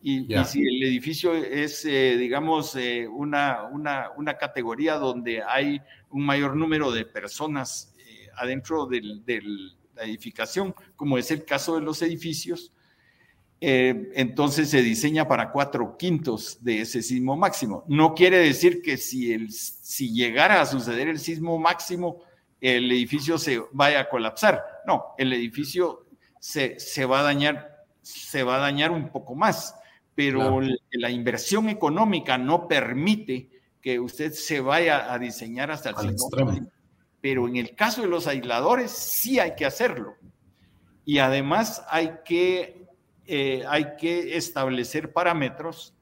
[0.00, 2.76] Y, si el edificio es, eh, digamos,
[3.10, 7.94] una, una, una, categoría donde hay un mayor número de personas
[8.36, 9.02] adentro de
[9.94, 12.72] la edificación, como es el caso de los edificios,
[13.60, 17.84] entonces se diseña para cuatro quintos de ese sismo máximo.
[17.88, 22.22] No quiere decir que si, el, si llegara a suceder el sismo máximo,
[22.60, 24.62] el edificio se vaya a colapsar.
[24.86, 26.06] No, el edificio
[26.38, 29.74] se, va a dañar, se va a dañar un poco más,
[30.14, 30.60] pero
[30.92, 33.50] la inversión económica no permite
[33.80, 36.70] que usted se vaya a diseñar hasta el extremo.
[37.20, 40.16] Pero en el caso de los aisladores sí hay que hacerlo.
[41.04, 42.86] y además hay que,
[43.32, 45.94] eh, hay que establecer parámetros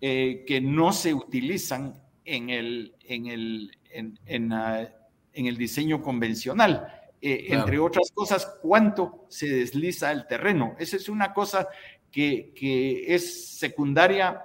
[0.00, 6.86] eh, que no se utilizan en el, en el, en, en, en el diseño convencional.
[7.20, 10.76] Eh, entre otras cosas, cuánto se desliza el terreno.
[10.78, 11.66] Esa es una cosa
[12.12, 14.44] que, que es secundaria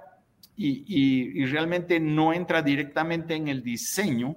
[0.56, 4.34] y, y, realmente no entra directamente en el diseño,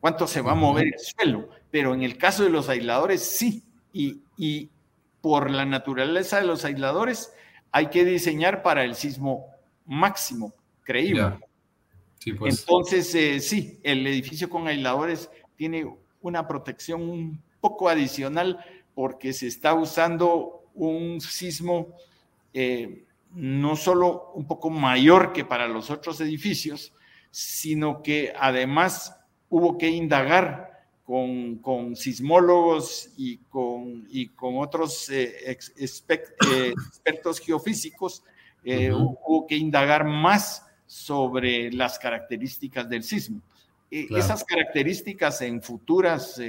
[0.00, 3.62] cuánto se va a mover el suelo, pero en el caso de los aisladores sí,
[3.92, 4.70] y, y
[5.20, 7.32] por la naturaleza de los aisladores
[7.72, 9.46] hay que diseñar para el sismo
[9.86, 11.38] máximo, creíble.
[12.38, 12.60] pues.
[12.60, 15.86] Entonces, eh, sí, el edificio con aisladores tiene
[16.20, 18.58] una protección un poco adicional
[18.94, 21.94] porque se está usando un sismo
[22.52, 23.04] eh,
[23.34, 26.92] no solo un poco mayor que para los otros edificios,
[27.30, 29.16] sino que además
[29.48, 30.69] hubo que indagar
[31.10, 38.22] con, con sismólogos y con, y con otros eh, eh, expertos geofísicos,
[38.64, 43.40] hubo que indagar más sobre las características del sismo.
[43.90, 46.40] Esas características en futuras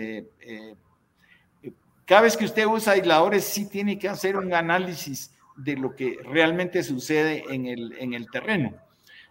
[2.06, 6.20] cada vez que usted usa aisladores, sí tiene que hacer un análisis de lo que
[6.24, 8.76] realmente sucede en el, en el terreno.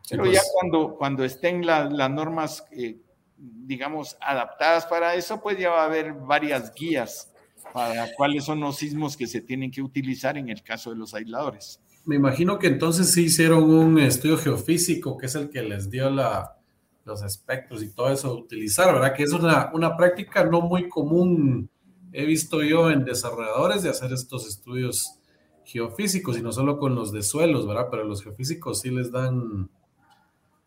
[0.09, 2.97] Pero ya cuando, cuando estén las normas, eh,
[3.41, 7.33] digamos, adaptadas para eso, pues ya va a haber varias guías
[7.73, 11.15] para cuáles son los sismos que se tienen que utilizar en el caso de los
[11.15, 11.81] aisladores.
[12.05, 16.11] Me imagino que entonces sí hicieron un estudio geofísico, que es el que les dio
[16.11, 16.57] la,
[17.05, 19.15] los espectros y todo eso utilizar, ¿verdad?
[19.15, 21.71] Que es una, una práctica no muy común
[22.13, 25.21] he visto yo en desarrolladores de hacer estos estudios
[25.65, 27.87] geofísicos y no solo con los de suelos, ¿verdad?
[27.91, 29.71] Pero los geofísicos sí les dan...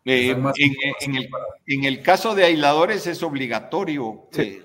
[0.06, 0.36] Eh,
[1.66, 4.62] en, el, caso de aisladores es obligatorio eh,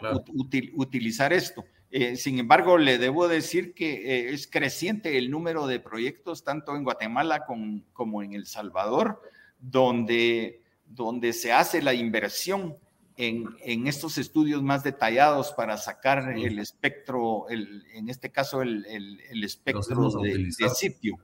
[0.74, 1.64] utilizar esto.
[1.90, 6.84] Eh, sin embargo, le debo decir que es creciente el número de proyectos tanto en
[6.84, 9.22] Guatemala como en El Salvador,
[9.60, 12.76] donde, donde se hace la inversión
[13.18, 19.44] en, estos estudios más detallados para sacar el espectro, el, en este caso el, el,
[19.44, 21.18] espectro de, sitio,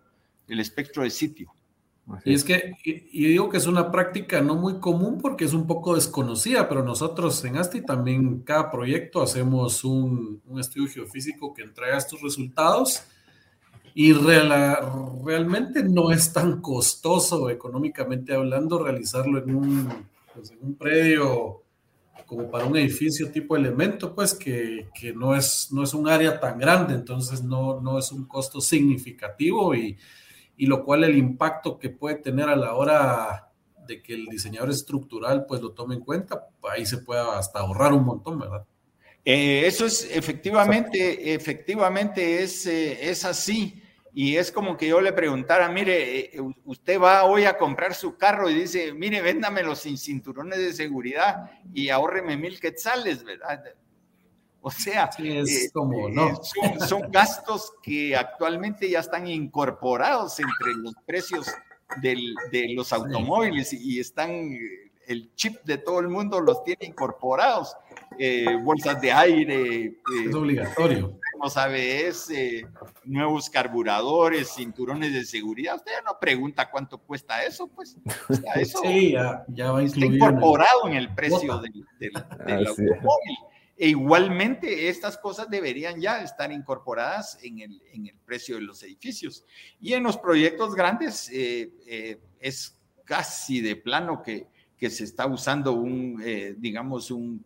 [0.48, 1.54] el espectro de sitio.
[2.24, 5.66] Y es que, y, digo que es una práctica no muy común porque es un
[5.66, 11.62] poco desconocida, pero nosotros en ASTI también cada proyecto hacemos un, un estudio geofísico que
[11.62, 13.05] entrega estos resultados
[13.94, 19.88] y realmente no es tan costoso económicamente hablando realizarlo en un,
[20.34, 21.62] pues, en un predio
[22.26, 26.40] como para un edificio tipo elemento, pues que, que, no, es, no es un área
[26.40, 29.96] tan grande, entonces no, no es un costo significativo y,
[30.57, 33.50] y, lo cual el impacto que puede tener a la hora
[33.86, 37.92] de que el diseñador estructural pues lo tome en cuenta, ahí se puede hasta ahorrar
[37.92, 38.64] un montón, ¿verdad?
[39.24, 43.80] Eh, eso es efectivamente, efectivamente es, eh, es así.
[44.16, 48.16] Y es como que yo le preguntara, mire, eh, usted va hoy a comprar su
[48.16, 53.64] carro y dice, mire, véndamelo sin cinturones de seguridad y ahórreme mil quetzales, ¿verdad?
[54.66, 56.28] O sea, es eh, como, no.
[56.30, 61.46] Eh, son, gastos que actualmente ya están incorporados entre los precios
[62.00, 64.58] de los automóviles y están,
[65.06, 67.76] el chip de todo el mundo los tiene incorporados.
[68.62, 69.98] bolsas de aire.
[70.26, 71.18] es obligatorio
[71.54, 72.32] ABS,
[73.04, 75.76] nuevos carburadores, cinturones de seguridad.
[75.76, 77.96] Usted no pregunta cuánto cuesta eso, pues.
[78.56, 83.36] eso sí, ya, ya va está incorporado en el, precio del, del, automóvil.
[83.76, 88.82] E igualmente, estas cosas deberían ya estar incorporadas en el, en el precio de los
[88.84, 89.44] edificios.
[89.80, 94.46] Y en los proyectos grandes eh, eh, es casi de plano que,
[94.76, 97.44] que se está usando un, eh, digamos, un,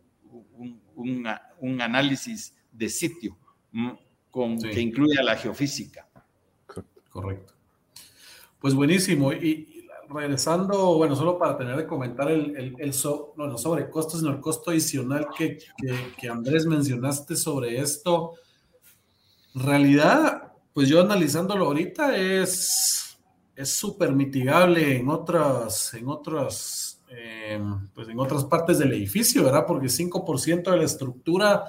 [0.55, 0.79] un,
[1.59, 3.35] un, análisis de sitio
[4.29, 6.07] con, que incluya la geofísica.
[7.09, 7.53] Correcto.
[8.59, 9.33] Pues buenísimo.
[9.33, 9.78] Y,
[10.09, 12.93] regresando, bueno, solo para tener de comentar el, el, el
[13.37, 15.59] no, sobre costos, sino el costo adicional que,
[16.17, 18.33] que, Andrés mencionaste sobre esto.
[19.53, 23.09] Realidad, pues yo analizándolo ahorita es
[23.59, 29.65] es súper mitigable en otras, en otras, em, pues en otras partes del edificio, ¿verdad?
[29.67, 31.65] Porque 5% de la estructura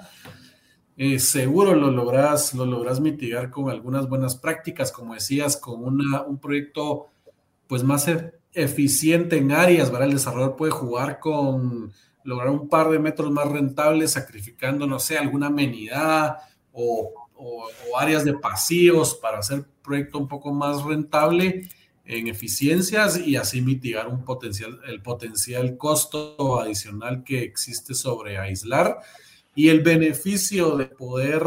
[0.95, 6.21] eh, seguro lo logras, lo logras mitigar con algunas buenas prácticas, como decías, con una,
[6.21, 7.07] un proyecto
[7.71, 10.09] pues más e, eficiente en áreas, ¿verdad?
[10.09, 11.93] El desarrollador puede jugar con
[12.25, 16.35] lograr un par de metros más rentables, sacrificando, no sé, alguna amenidad
[16.73, 17.13] o,
[17.97, 21.69] áreas de pasivos para hacer el proyecto un poco más rentable
[22.03, 28.99] en eficiencias y así mitigar un potencial, el potencial costo adicional que existe sobre aislar
[29.55, 31.41] y el beneficio de poder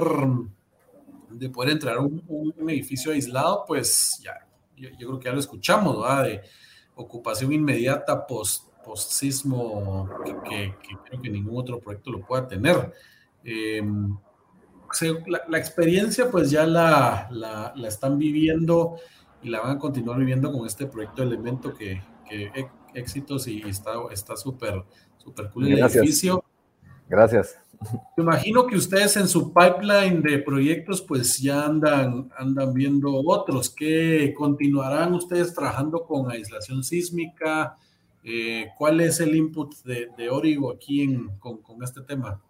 [1.29, 4.44] de poder entrar un, edificio aislado, pues ya,
[4.77, 6.25] yo, creo que ya lo escuchamos, ¿verdad?
[6.25, 6.43] De
[6.97, 10.09] ocupación inmediata post, post sismo
[10.49, 12.93] que, creo que ningún otro proyecto lo pueda tener.
[13.43, 14.17] Em,
[15.27, 18.97] la, experiencia pues ya la, la, la, están viviendo
[19.43, 24.37] y la van a continuar viviendo con este proyecto elemento que, que éxitos y está
[24.37, 24.85] súper
[25.25, 26.45] súper cool el edificio.
[27.09, 27.59] Gracias.
[28.17, 33.71] Imagino que ustedes en su pipeline de proyectos pues ya andan, andan viendo otros.
[33.71, 37.77] que continuarán ustedes trabajando con aislación sísmica?
[38.23, 42.41] Eh, ¿Cuál es el input de, de Origo aquí con, este tema?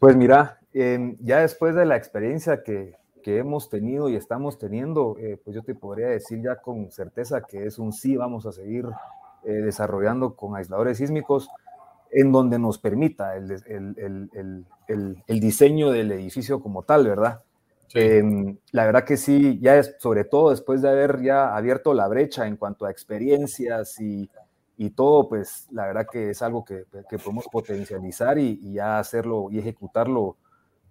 [0.00, 5.38] Pues mira, em, ya después de la experiencia que, hemos tenido y estamos teniendo, eh,
[5.44, 8.86] pues yo te podría decir ya con certeza que es un sí, vamos a seguir
[9.44, 11.48] eh, desarrollando con aisladores sísmicos
[12.12, 14.66] en donde nos permita el,
[15.28, 17.42] diseño del edificio como tal, ¿verdad?
[17.94, 22.06] Em, la verdad que sí, ya es, sobre todo después de haber ya abierto la
[22.08, 24.28] brecha en cuanto a experiencias y,
[24.94, 26.84] todo, pues la verdad que es algo que,
[27.22, 30.36] podemos potencializar y, ya hacerlo y ejecutarlo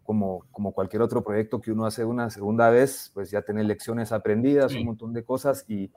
[0.04, 4.12] como, como cualquier otro proyecto que uno hace una segunda vez, pues ya tener lecciones
[4.12, 5.92] aprendidas, un montón de cosas y,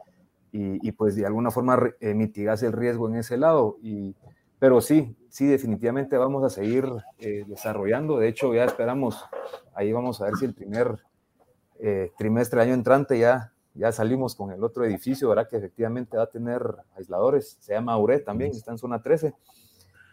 [0.93, 3.77] pues de alguna forma eh, el riesgo en ese lado.
[3.83, 4.15] Y,
[4.63, 6.87] pero sí, sí, definitivamente vamos a seguir
[7.19, 8.19] eh, desarrollando.
[8.19, 9.21] De hecho, ya esperamos,
[9.75, 11.01] ahí vamos a ver si el primer
[11.81, 15.49] eh, trimestre, año entrante, ya, ya salimos con el otro edificio, ¿verdad?
[15.49, 16.63] Que efectivamente va a tener
[16.95, 17.57] aisladores.
[17.59, 19.35] Se llama URE también, está en zona 13.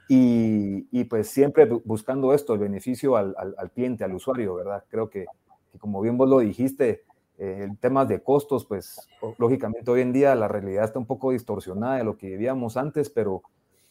[0.07, 4.83] Y, y pues siempre buscando esto, el beneficio al, al, cliente, al usuario, ¿verdad?
[4.89, 5.27] Creo que,
[5.71, 7.03] que como bien vos lo dijiste,
[7.37, 11.33] eh, el tema de costos, pues lógicamente hoy en día la realidad está un poco
[11.33, 13.43] distorsionada de lo que vivíamos antes, pero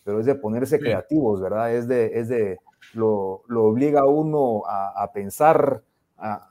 [0.08, 1.74] pero es de ponerse creativos, ¿verdad?
[1.74, 2.56] Es de, es de
[2.94, 5.82] lo, lo obliga a uno a, a pensar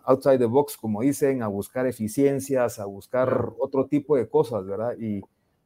[0.06, 4.96] outside the box, como dicen, a buscar eficiencias, a buscar otro tipo de cosas, ¿verdad?
[5.00, 5.24] Y,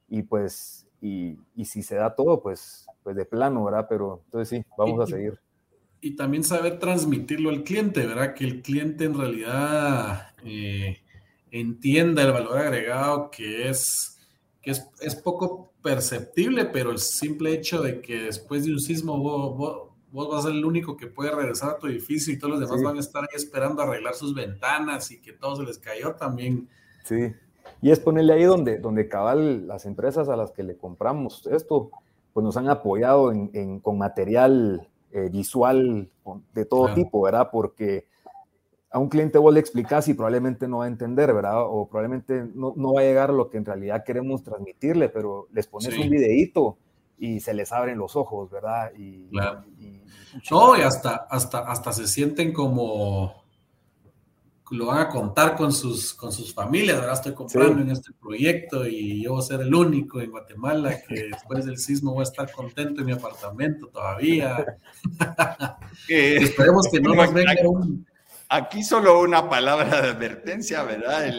[0.07, 3.87] y pues, y, y, si se da todo, pues, pues de plano, ¿verdad?
[3.89, 5.37] Pero entonces sí, vamos a seguir.
[5.99, 8.35] Y, también saber transmitirlo al cliente, ¿verdad?
[8.35, 10.99] Que el cliente en realidad eh,
[11.51, 14.17] entienda el valor agregado que es,
[14.61, 19.17] que es, es poco perceptible, pero el simple hecho de que después de un sismo
[19.17, 22.59] vos, vas a ser el único que puede regresar a tu edificio y todos los
[22.59, 26.15] demás van a estar ahí esperando arreglar sus ventanas y que todo se les cayó
[26.15, 26.67] también.
[27.03, 27.34] Sí,
[27.82, 31.89] y es ponerle ahí donde, donde cabal las empresas a las que le compramos esto,
[32.34, 36.09] pues nos han apoyado en, con material eh, visual
[36.53, 37.49] de todo tipo, ¿verdad?
[37.51, 38.07] Porque
[38.91, 41.61] a un cliente vos le explicas y probablemente no va a entender, ¿verdad?
[41.61, 45.47] O probablemente no, no va a llegar a lo que en realidad queremos transmitirle, pero
[45.53, 46.77] les pones un videíto
[47.17, 48.91] y se les abren los ojos, ¿verdad?
[48.97, 49.29] Y,
[50.49, 53.41] no, y hasta, hasta, hasta se sienten como
[54.71, 57.15] lo van a contar con sus, con sus familias, ¿verdad?
[57.15, 61.23] Estoy comprando en este proyecto y yo voy a ser el único en Guatemala que
[61.31, 64.65] después del sismo voy a estar contento en mi apartamento todavía.
[66.09, 68.05] Esperemos que no nos venga un,
[68.54, 71.34] Aquí solo una palabra de advertencia, ¿verdad?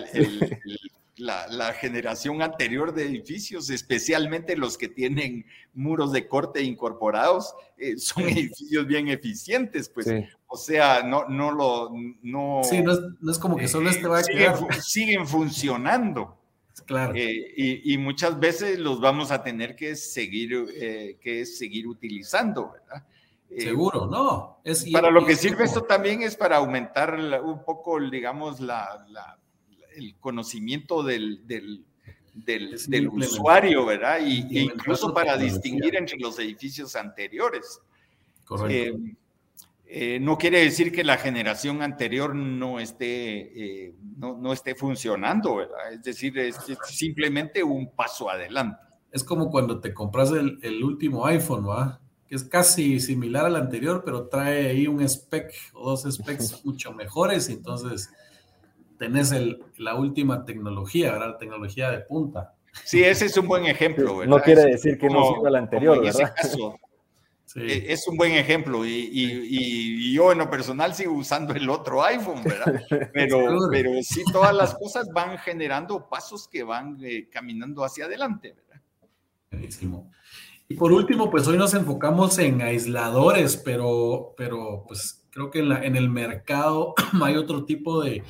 [1.17, 5.45] la, generación anterior de edificios, especialmente los que tienen
[5.75, 10.07] muros de corte incorporados, eh, son edificios bien eficientes, pues.
[10.47, 11.91] O sea, no, no lo,
[12.23, 12.63] no.
[12.65, 12.93] Sí, no
[13.31, 16.39] es, como que solo este va a siguen, siguen funcionando.
[16.87, 17.13] Claro.
[17.15, 23.07] Eh, y, muchas veces los vamos a tener que seguir, eh, que seguir utilizando, ¿verdad?
[23.55, 24.61] Eh, Seguro, no.
[24.65, 29.07] Es, para lo que sirve esto también es para aumentar un poco, digamos, la,
[29.95, 31.85] el conocimiento del, del,
[32.35, 34.21] del, usuario, ¿verdad?
[34.25, 37.81] Y, e incluso para distinguir entre los edificios anteriores.
[38.45, 38.99] Correcto.
[38.99, 39.17] Eh,
[39.95, 45.93] eh, no quiere decir que la generación anterior no esté, no, no, esté funcionando, ¿verdad?
[45.93, 46.57] Es decir, es,
[46.89, 48.79] simplemente un paso adelante.
[49.11, 52.01] Es como cuando te compras el, el último iPhone, ¿va?
[52.35, 57.51] Es casi similar al anterior, pero trae ahí un spec o dos specs mucho mejores,
[57.51, 58.11] y entonces
[58.99, 61.33] tenés el, la última tecnología, ¿verdad?
[61.33, 62.55] La tecnología de punta.
[62.85, 64.31] Sí, ese es un buen ejemplo, ¿verdad?
[64.31, 66.23] No quiere decir que no sirva el anterior, ¿verdad?
[66.23, 66.81] Ese caso,
[67.57, 72.03] e, es un buen ejemplo y, y, yo en lo personal sigo usando el otro
[72.03, 72.81] iPhone, ¿verdad?
[73.13, 78.55] Pero, pero sí, todas las cosas van generando pasos que van eh, caminando hacia adelante,
[78.55, 78.83] ¿verdad?
[79.51, 80.11] Buenísimo.
[80.73, 85.97] Y por último, pues hoy nos enfocamos en aisladores, pero, pero pues creo que en,
[85.97, 88.23] el mercado hay otro tipo de,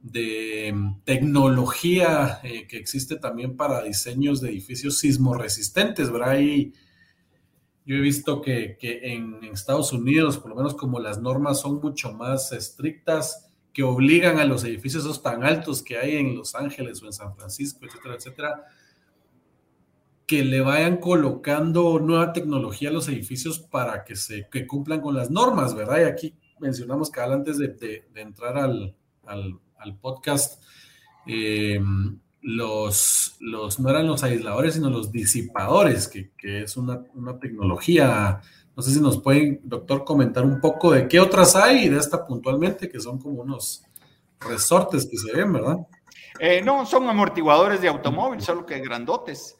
[0.00, 0.72] de
[1.02, 6.38] tecnología eh, que existe también para diseños de edificios sismoresistentes, ¿verdad?
[6.38, 6.72] Y
[7.84, 12.12] yo he visto que, en, Estados Unidos, por lo menos como las normas son mucho
[12.12, 17.06] más estrictas, que obligan a los edificios tan altos que hay en Los Ángeles o
[17.06, 18.64] en San Francisco, etcétera, etcétera,
[20.26, 25.14] que le vayan colocando nueva tecnología a los edificios para que se que cumplan con
[25.14, 26.00] las normas, ¿verdad?
[26.00, 28.94] Y aquí mencionamos que antes de, entrar al,
[30.00, 30.62] podcast,
[31.26, 31.80] eh,
[32.40, 36.30] los, los, no eran los aisladores, sino los disipadores, que,
[36.62, 38.40] es una, una, tecnología.
[38.76, 41.98] No sé si nos pueden, doctor, comentar un poco de qué otras hay y de
[41.98, 43.84] esta puntualmente, que son como unos
[44.40, 45.78] resortes que se ven, ¿verdad?
[46.38, 49.56] Eh, no, son amortiguadores de automóvil, solo que grandotes.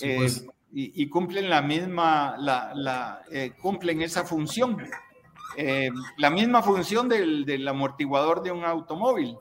[0.00, 0.46] Eh, pues.
[0.72, 4.76] y, cumplen la misma, la, la eh, cumplen esa función.
[6.18, 9.36] la misma función del, del amortiguador de un automóvil.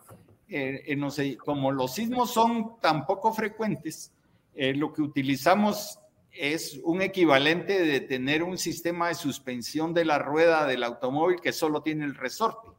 [0.47, 4.11] Eh, no sé, como los sismos son tan poco frecuentes,
[4.53, 5.99] eh, lo que utilizamos
[6.31, 11.51] es un equivalente de tener un sistema de suspensión de la rueda del automóvil que
[11.51, 12.69] solo tiene el resorte.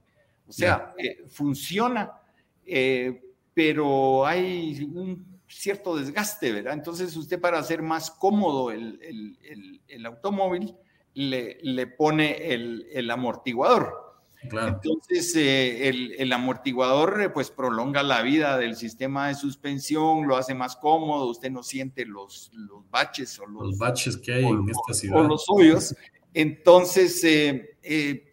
[0.46, 2.12] O sea, eh, funciona,
[3.52, 6.74] pero hay un cierto desgaste, ¿verdad?
[6.74, 9.38] Entonces usted para hacer más cómodo el,
[9.88, 10.74] el, automóvil
[11.14, 14.06] le, le pone el amortiguador.
[14.42, 15.88] Entonces, eh,
[16.18, 21.26] el, amortiguador eh, pues prolonga la vida del sistema de suspensión, lo hace más cómodo,
[21.26, 25.24] usted no siente los, los baches o los, baches que hay en esta ciudad.
[25.24, 25.94] O los hoyos.
[26.34, 27.76] Entonces, eh,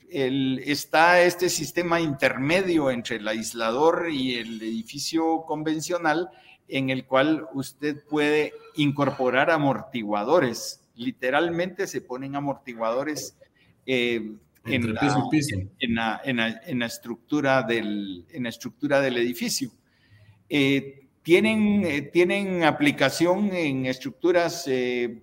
[0.09, 6.29] está este sistema intermedio entre el aislador y el edificio convencional
[6.73, 10.81] en el cual usted puede incorporar amortiguadores.
[10.95, 13.37] Literalmente se ponen amortiguadores
[13.85, 14.39] en
[15.93, 19.69] la, En, la, estructura del, en la estructura del edificio.
[20.49, 25.21] Eh, tienen, eh, tienen aplicación en estructuras eh,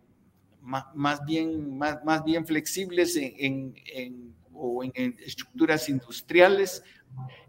[0.62, 3.74] más, bien, más, más, bien flexibles en,
[4.52, 6.84] o en, estructuras industriales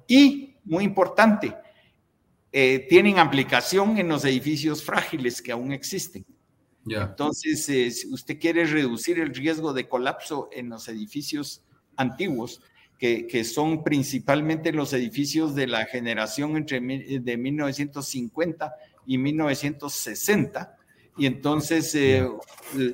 [0.08, 1.56] y, muy importante,
[2.52, 6.26] tienen aplicación en los edificios frágiles que aún existen.
[6.86, 11.64] Entonces, si usted quiere reducir el riesgo de colapso en los edificios
[11.96, 12.62] antiguos,
[13.02, 18.76] que, son principalmente los edificios de la generación entre de 1950
[19.08, 20.78] y 1960.
[21.18, 22.30] Y entonces eh,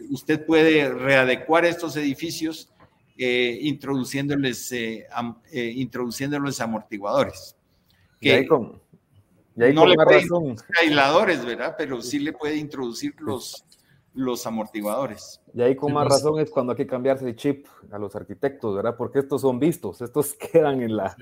[0.09, 2.69] usted puede readecuar estos edificios
[3.17, 5.07] eh, introduciéndoles, eh,
[5.51, 7.57] introduciéndoles amortiguadores.
[8.21, 8.47] Que
[9.57, 10.25] no le puede
[10.79, 11.75] aisladores, ¿verdad?
[11.77, 13.65] Pero sí le puede introducir los,
[14.13, 15.41] los amortiguadores.
[15.53, 18.75] Y ahí con más razón es cuando hay que cambiarse el chip a los arquitectos,
[18.75, 18.95] ¿verdad?
[18.95, 21.15] Porque estos son vistos, estos quedan en la...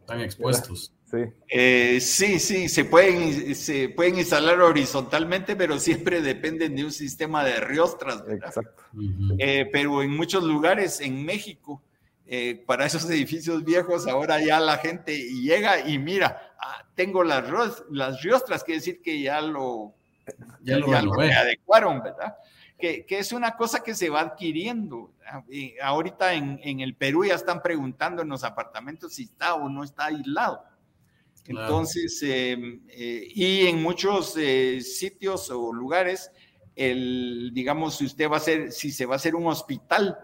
[0.00, 0.92] están expuestos.
[1.08, 1.18] Sí.
[1.48, 7.44] Eh, sí, sí, se pueden, se pueden instalar horizontalmente, pero siempre dependen de un sistema
[7.44, 8.48] de riostras, ¿verdad?
[8.48, 8.82] Exacto.
[9.38, 11.80] Eh, pero en muchos lugares, en México,
[12.26, 17.44] eh, para esos edificios viejos, ahora ya la gente llega y mira, ah, tengo las,
[17.90, 19.94] las riostras, quiere decir que ya lo
[20.62, 22.36] ya, lo, adecuaron, ¿verdad?
[22.78, 25.14] Que, que, es una cosa que se va adquiriendo.
[25.82, 29.84] ahorita en, en, el Perú ya están preguntando en los apartamentos si está o no
[29.84, 30.62] está aislado.
[31.48, 36.30] Entonces, em, eh, y en muchos eh, sitios o lugares,
[36.74, 40.18] el, digamos, si usted va a hacer, si se va a hacer un hospital,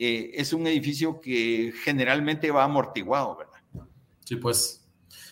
[0.00, 3.86] eh, es un edificio que generalmente va amortiguado, ¿verdad?
[4.24, 4.80] Sí, pues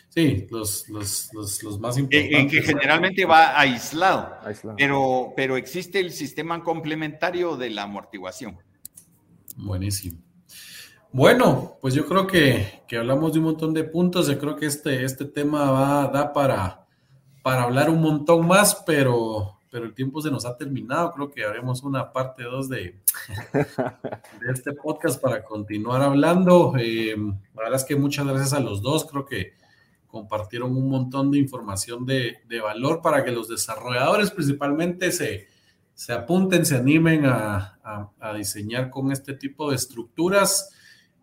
[0.09, 2.39] Sí, los, los, los, más importantes.
[2.41, 4.37] En que generalmente va aislado,
[4.77, 8.59] Pero, pero existe el sistema complementario de la amortiguación.
[9.57, 10.19] Buenísimo.
[11.13, 14.29] Bueno, pues yo creo que, hablamos de un montón de puntos.
[14.29, 16.87] Yo creo que este, este tema va da para,
[17.43, 21.13] para hablar un montón más, pero, pero el tiempo se nos ha terminado.
[21.13, 22.79] Creo que haremos una parte 2 de,
[23.53, 26.75] de este podcast para continuar hablando.
[26.79, 29.05] Eh, la verdad es que muchas gracias a los dos.
[29.05, 29.53] Creo que
[30.09, 35.47] compartieron un montón de información de, valor para que los desarrolladores principalmente se,
[35.95, 37.75] se apunten, se animen a,
[38.37, 40.71] diseñar con este tipo de estructuras.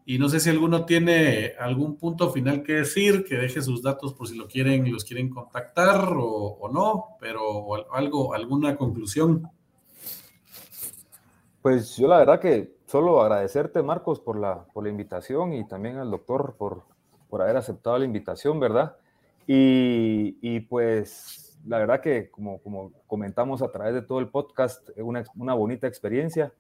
[0.08, 4.14] Y no sé si alguno tiene algún punto final que decir, que deje sus datos
[4.14, 9.50] por si lo quieren, los quieren contactar o, no, pero algo, alguna conclusión.
[11.64, 15.98] Pues yo la verdad que solo agradecerte, Marcos, por la, por la invitación y también
[15.98, 16.84] al doctor por,
[17.28, 18.98] por haber aceptado la invitación, ¿verdad?
[19.48, 25.24] Y, pues la verdad que como, como, comentamos a través de todo el podcast, una,
[25.36, 26.54] una bonita experiencia.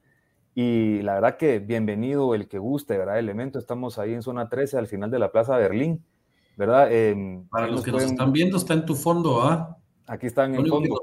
[0.55, 3.19] Y la verdad que bienvenido el que guste, ¿verdad?
[3.19, 6.03] Elemento, estamos ahí en zona 13, al final de la Plaza Berlín,
[6.55, 6.89] ¿verdad?
[7.51, 9.77] Para los que nos están viendo, está en tu fondo, ¿ah?
[10.07, 11.01] Aquí está en el fondo.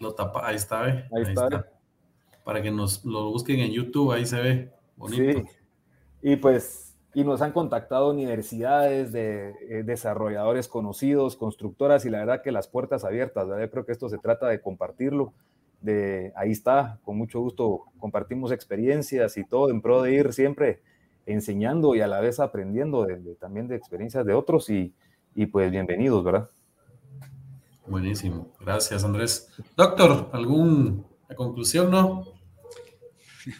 [0.00, 1.04] Lo, tapa, ahí está, ¿ve?
[1.16, 1.68] Ahí, está.
[2.42, 5.38] Para que nos lo busquen en YouTube, ahí se ve bonito.
[5.38, 5.44] Sí.
[6.22, 12.42] Y pues y nos han contactado universidades de eh, desarrolladores conocidos, constructoras y la verdad
[12.42, 15.32] que las puertas abiertas, yo creo que esto se trata de compartirlo,
[15.80, 20.82] de ahí está, con mucho gusto compartimos experiencias y todo en pro de ir siempre
[21.26, 23.06] enseñando y a la vez aprendiendo
[23.38, 24.94] también de experiencias de otros y,
[25.34, 26.50] y pues bienvenidos, ¿verdad?
[27.86, 29.48] Buenísimo, gracias Andrés.
[29.76, 31.04] Doctor, ¿alguna
[31.36, 32.24] conclusión, no?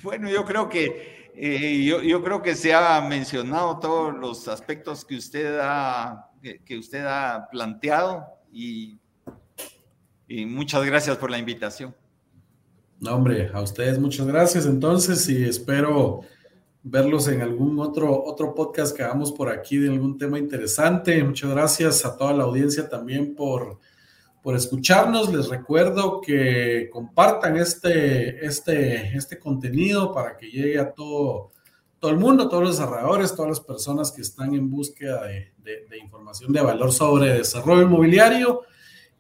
[0.03, 5.17] Bueno, yo creo que eh, yo, creo que se ha mencionado todos los aspectos que
[5.17, 8.99] usted ha, que, usted ha planteado y,
[10.27, 11.95] y, muchas gracias por la invitación.
[13.01, 16.23] No, hombre, a ustedes muchas gracias entonces y espero
[16.83, 21.23] verlos en algún otro, otro podcast que hagamos por aquí de algún tema interesante.
[21.23, 23.79] Muchas gracias a toda la audiencia también por
[24.43, 25.33] por escucharnos.
[25.33, 31.51] Les recuerdo que compartan este, este, este contenido para que llegue a todo,
[31.99, 35.99] todo el mundo, todos los desarrolladores, todas las personas que están en búsqueda de, de
[35.99, 38.63] información de valor sobre desarrollo inmobiliario.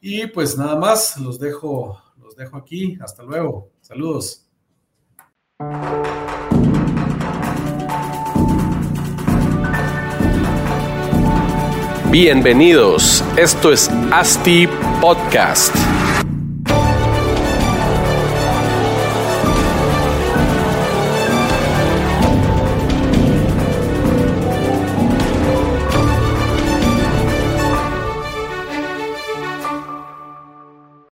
[0.00, 2.00] Y pues nada más, los dejo,
[2.38, 2.96] dejo aquí.
[3.00, 3.70] Hasta luego.
[3.80, 4.44] Saludos.
[12.10, 14.66] Bienvenidos, esto es ASTI
[14.98, 15.76] Podcast.